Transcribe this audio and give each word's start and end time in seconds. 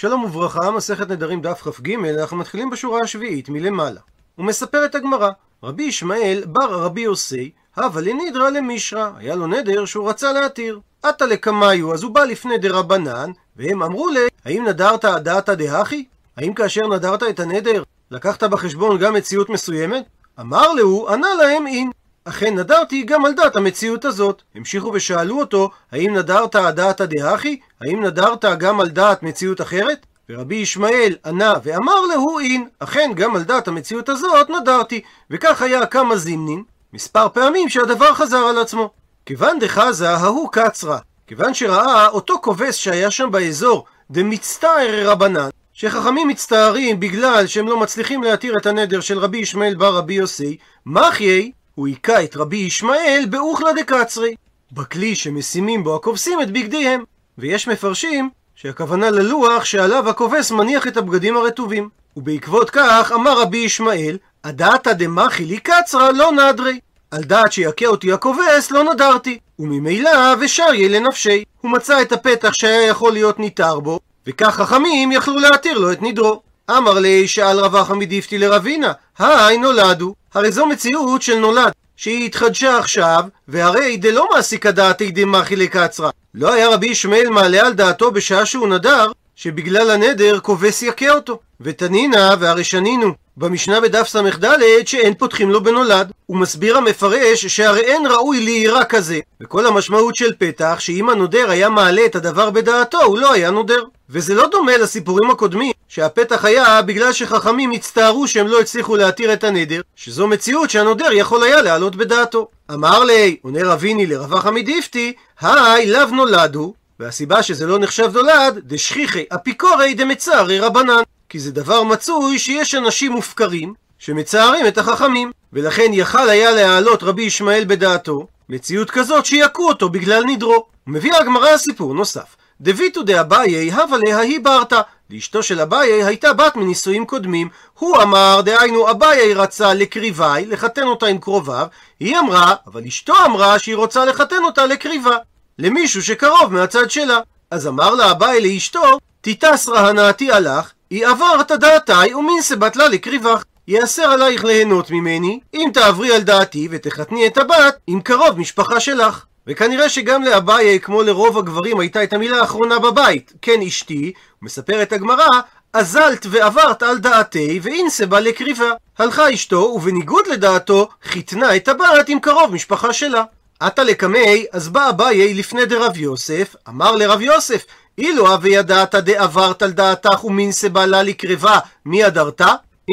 שלום 0.00 0.24
וברכה, 0.24 0.70
מסכת 0.70 1.08
נדרים 1.10 1.40
דף 1.40 1.62
כ"ג, 1.62 1.94
אנחנו 2.20 2.36
מתחילים 2.36 2.70
בשורה 2.70 3.00
השביעית 3.04 3.48
מלמעלה. 3.48 4.00
ומספרת 4.38 4.94
הגמרא, 4.94 5.28
רבי 5.62 5.82
ישמעאל 5.82 6.42
בר 6.46 6.82
רבי 6.84 7.00
יוסי, 7.00 7.50
הווה 7.76 8.02
לנידרא 8.02 8.50
למישרא, 8.50 9.10
היה 9.16 9.34
לו 9.34 9.46
נדר 9.46 9.84
שהוא 9.84 10.08
רצה 10.08 10.32
להתיר. 10.32 10.80
עתה 11.02 11.26
לקמיו, 11.26 11.94
אז 11.94 12.02
הוא 12.02 12.14
בא 12.14 12.24
לפני 12.24 12.58
דרבנן, 12.58 13.30
והם 13.56 13.82
אמרו 13.82 14.08
לי, 14.08 14.20
האם 14.44 14.64
נדרת 14.68 15.04
דעתא 15.04 15.54
דהכי? 15.54 16.04
האם 16.36 16.54
כאשר 16.54 16.86
נדרת 16.86 17.22
את 17.22 17.40
הנדר, 17.40 17.82
לקחת 18.10 18.44
בחשבון 18.44 18.98
גם 18.98 19.14
מציאות 19.14 19.48
מסוימת? 19.50 20.04
אמר 20.40 20.72
להו, 20.72 21.08
ענה 21.08 21.34
להם 21.34 21.66
אין. 21.66 21.90
אכן 22.30 22.54
נדרתי 22.58 23.02
גם 23.02 23.24
על 23.24 23.32
דעת 23.32 23.56
המציאות 23.56 24.04
הזאת. 24.04 24.42
המשיכו 24.54 24.90
ושאלו 24.94 25.40
אותו, 25.40 25.70
האם 25.92 26.16
נדרת 26.16 26.56
דעתא 26.56 27.04
דהכי? 27.04 27.60
האם 27.80 28.04
נדרת 28.04 28.44
גם 28.44 28.80
על 28.80 28.88
דעת 28.88 29.22
מציאות 29.22 29.60
אחרת? 29.60 30.06
ורבי 30.30 30.54
ישמעאל 30.54 31.16
ענה 31.24 31.54
ואמר 31.62 32.00
להו 32.00 32.38
אין, 32.38 32.68
אכן 32.78 33.10
גם 33.14 33.36
על 33.36 33.42
דעת 33.42 33.68
המציאות 33.68 34.08
הזאת 34.08 34.50
נדרתי, 34.50 35.00
וכך 35.30 35.62
היה 35.62 35.86
כמה 35.86 36.16
זימנין, 36.16 36.62
מספר 36.92 37.28
פעמים 37.28 37.68
שהדבר 37.68 38.14
חזר 38.14 38.38
על 38.38 38.58
עצמו. 38.58 38.90
כיוון 39.26 39.58
דחזה 39.58 40.10
ההוא 40.10 40.48
קצרה, 40.52 40.98
כיוון 41.26 41.54
שראה 41.54 42.08
אותו 42.08 42.38
כובס 42.42 42.74
שהיה 42.74 43.10
שם 43.10 43.30
באזור, 43.30 43.84
דמצטער 44.10 45.10
רבנן, 45.10 45.48
שחכמים 45.72 46.28
מצטערים 46.28 47.00
בגלל 47.00 47.46
שהם 47.46 47.68
לא 47.68 47.80
מצליחים 47.80 48.22
להתיר 48.22 48.56
את 48.58 48.66
הנדר 48.66 49.00
של 49.00 49.18
רבי 49.18 49.38
ישמעאל 49.38 49.74
בר 49.74 49.96
רבי 49.96 50.14
יוסי, 50.14 50.56
מחייי, 50.86 51.50
הוא 51.80 51.88
היכה 51.88 52.24
את 52.24 52.36
רבי 52.36 52.56
ישמעאל 52.56 53.24
באוכלה 53.30 53.72
דקצרי, 53.72 54.34
בכלי 54.72 55.14
שמשימים 55.14 55.84
בו 55.84 55.96
הכובסים 55.96 56.42
את 56.42 56.50
בגדיהם. 56.50 57.04
ויש 57.38 57.68
מפרשים 57.68 58.30
שהכוונה 58.54 59.10
ללוח 59.10 59.64
שעליו 59.64 60.08
הכובס 60.08 60.50
מניח 60.50 60.86
את 60.86 60.96
הבגדים 60.96 61.36
הרטובים. 61.36 61.88
ובעקבות 62.16 62.70
כך 62.70 63.12
אמר 63.14 63.40
רבי 63.40 63.58
ישמעאל, 63.58 64.18
הדעתא 64.44 64.92
דמחי 64.92 65.44
לי 65.44 65.58
קצרה 65.58 66.12
לא 66.12 66.32
נדרי. 66.32 66.80
על 67.10 67.22
דעת 67.22 67.52
שיכה 67.52 67.86
אותי 67.86 68.12
הכובס 68.12 68.70
לא 68.70 68.94
נדרתי. 68.94 69.38
וממילא 69.58 70.34
ושריה 70.40 70.88
לנפשי. 70.88 71.44
הוא 71.60 71.70
מצא 71.70 72.02
את 72.02 72.12
הפתח 72.12 72.52
שהיה 72.52 72.86
יכול 72.86 73.12
להיות 73.12 73.38
ניתר 73.38 73.80
בו, 73.80 74.00
וכך 74.26 74.54
חכמים 74.54 75.12
יכלו 75.12 75.38
להתיר 75.38 75.78
לו 75.78 75.92
את 75.92 76.02
נדרו. 76.02 76.42
אמר 76.78 76.98
לי, 76.98 77.28
שאל 77.28 77.58
רבחה 77.58 77.94
מדיפתי 77.94 78.38
לרבינה, 78.38 78.92
היי 79.18 79.58
נולדו. 79.58 80.14
הרי 80.34 80.52
זו 80.52 80.66
מציאות 80.66 81.22
של 81.22 81.38
נולד, 81.38 81.72
שהיא 81.96 82.26
התחדשה 82.26 82.78
עכשיו, 82.78 83.24
והרי 83.48 83.96
דלא 83.96 84.28
מעסיקא 84.34 84.70
דעתי 84.70 85.10
דמחי 85.10 85.56
לקצרה. 85.56 86.10
לא 86.34 86.52
היה 86.52 86.68
רבי 86.68 86.86
ישמעאל 86.86 87.28
מעלה 87.28 87.66
על 87.66 87.72
דעתו 87.72 88.10
בשעה 88.10 88.46
שהוא 88.46 88.68
נדר, 88.68 89.12
שבגלל 89.36 89.90
הנדר 89.90 90.40
כובס 90.40 90.82
יכה 90.82 91.10
אותו. 91.10 91.38
ותנינה, 91.60 92.34
והרי 92.40 92.64
שנינו, 92.64 93.12
במשנה 93.40 93.80
בדף 93.80 94.08
ס"ד, 94.08 94.44
שאין 94.86 95.14
פותחים 95.14 95.50
לו 95.50 95.62
בנולד. 95.62 96.12
הוא 96.26 96.36
מסביר 96.36 96.76
המפרש 96.76 97.46
שהרי 97.46 97.80
אין 97.80 98.06
ראוי 98.06 98.40
ליראה 98.40 98.84
כזה. 98.84 99.18
וכל 99.40 99.66
המשמעות 99.66 100.16
של 100.16 100.32
פתח, 100.38 100.76
שאם 100.78 101.10
הנודר 101.10 101.50
היה 101.50 101.68
מעלה 101.68 102.06
את 102.06 102.16
הדבר 102.16 102.50
בדעתו, 102.50 103.02
הוא 103.02 103.18
לא 103.18 103.32
היה 103.32 103.50
נודר. 103.50 103.84
וזה 104.10 104.34
לא 104.34 104.46
דומה 104.46 104.76
לסיפורים 104.76 105.30
הקודמים, 105.30 105.72
שהפתח 105.88 106.44
היה 106.44 106.82
בגלל 106.82 107.12
שחכמים 107.12 107.70
הצטערו 107.70 108.28
שהם 108.28 108.46
לא 108.46 108.60
הצליחו 108.60 108.96
להתיר 108.96 109.32
את 109.32 109.44
הנדר, 109.44 109.80
שזו 109.96 110.26
מציאות 110.26 110.70
שהנודר 110.70 111.12
יכול 111.12 111.42
היה 111.42 111.62
להעלות 111.62 111.96
בדעתו. 111.96 112.48
אמר 112.72 113.04
לי, 113.04 113.36
עונה 113.42 113.60
רביני 113.64 114.06
לרבחה 114.06 114.50
מדיפתי, 114.50 115.12
היי 115.40 115.86
לאו 115.86 116.06
נולדו, 116.06 116.74
והסיבה 117.00 117.42
שזה 117.42 117.66
לא 117.66 117.78
נחשב 117.78 118.10
נולד, 118.14 118.60
דשכיחי 118.64 119.24
אפיקורי 119.34 119.94
דמצערי 119.94 120.60
רבנן. 120.60 121.02
כי 121.30 121.38
זה 121.38 121.52
דבר 121.52 121.82
מצוי 121.82 122.38
שיש 122.38 122.74
אנשים 122.74 123.12
מופקרים 123.12 123.74
שמצערים 123.98 124.66
את 124.66 124.78
החכמים, 124.78 125.32
ולכן 125.52 125.90
יכל 125.92 126.28
היה 126.28 126.50
להעלות 126.50 127.02
רבי 127.02 127.22
ישמעאל 127.22 127.64
בדעתו 127.64 128.26
מציאות 128.48 128.90
כזאת 128.90 129.26
שיכו 129.26 129.68
אותו 129.68 129.88
בגלל 129.88 130.24
נדרו. 130.24 130.66
מביא 130.86 131.14
הגמרא 131.14 131.56
סיפור 131.56 131.94
נוסף. 131.94 132.36
דביתו 132.60 133.02
דאביי 133.02 133.72
הווה 133.72 133.98
להי 133.98 134.38
ברתא. 134.38 134.80
לאשתו 135.10 135.42
של 135.42 135.60
אביי 135.60 136.04
הייתה 136.04 136.32
בת 136.32 136.56
מנישואים 136.56 137.06
קודמים. 137.06 137.48
הוא 137.78 138.02
אמר, 138.02 138.40
דהיינו 138.44 138.90
אביי 138.90 139.34
רצה 139.34 139.74
לקריבי, 139.74 140.46
לחתן 140.46 140.82
אותה 140.82 141.06
עם 141.06 141.18
קרוביו. 141.18 141.66
היא 142.00 142.18
אמרה, 142.18 142.54
אבל 142.66 142.84
אשתו 142.84 143.14
אמרה 143.26 143.58
שהיא 143.58 143.76
רוצה 143.76 144.04
לחתן 144.04 144.44
אותה 144.44 144.66
לקריבה. 144.66 145.16
למישהו 145.58 146.02
שקרוב 146.02 146.52
מהצד 146.52 146.90
שלה. 146.90 147.20
אז 147.50 147.66
אמר 147.66 147.94
לה 147.94 148.10
אביי 148.10 148.40
לאשתו, 148.40 148.98
תתסרא 149.20 149.88
הנאתי 149.88 150.30
עלך, 150.30 150.72
היא 150.90 151.06
עברת 151.06 151.52
דעתי 151.52 152.14
ומין 152.14 152.42
סבת 152.42 152.76
לה 152.76 152.88
לקריבך. 152.88 153.42
יאסר 153.68 154.02
עלייך 154.02 154.44
ליהנות 154.44 154.90
ממני, 154.90 155.40
אם 155.54 155.70
תעברי 155.74 156.14
על 156.14 156.22
דעתי 156.22 156.68
ותחתני 156.70 157.26
את 157.26 157.38
הבת 157.38 157.78
עם 157.86 158.00
קרוב 158.00 158.38
משפחה 158.38 158.80
שלך. 158.80 159.24
וכנראה 159.46 159.88
שגם 159.88 160.22
לאביי, 160.22 160.80
כמו 160.80 161.02
לרוב 161.02 161.38
הגברים, 161.38 161.80
הייתה 161.80 162.04
את 162.04 162.12
המילה 162.12 162.40
האחרונה 162.40 162.78
בבית, 162.78 163.32
כן 163.42 163.62
אשתי, 163.62 164.12
מספרת 164.42 164.92
הגמרא, 164.92 165.28
אזלת 165.72 166.26
ועברת 166.30 166.82
על 166.82 166.98
דעתי 166.98 167.60
ואינסה 167.62 168.06
בה 168.06 168.20
לקריבה. 168.20 168.70
הלכה 168.98 169.34
אשתו, 169.34 169.56
ובניגוד 169.56 170.26
לדעתו, 170.26 170.88
חיתנה 171.02 171.56
את 171.56 171.68
הבת 171.68 172.08
עם 172.08 172.20
קרוב 172.20 172.54
משפחה 172.54 172.92
שלה. 172.92 173.24
עתה 173.60 173.84
לקמי, 173.84 174.46
אז 174.52 174.68
בא 174.68 174.88
אביי 174.88 175.34
לפני 175.34 175.66
דרב 175.66 175.96
יוסף, 175.96 176.56
אמר 176.68 176.96
לרב 176.96 177.20
יוסף, 177.20 177.64
אילו 178.00 178.28
הווה 178.28 178.50
ידעת 178.50 178.94
דעברת 178.94 179.62
על 179.62 179.70
דעתך 179.70 180.24
ומינסה 180.24 180.68
בעלה 180.68 181.02
לקרבה, 181.02 181.58
מי 181.86 182.04
הדרת? 182.04 182.40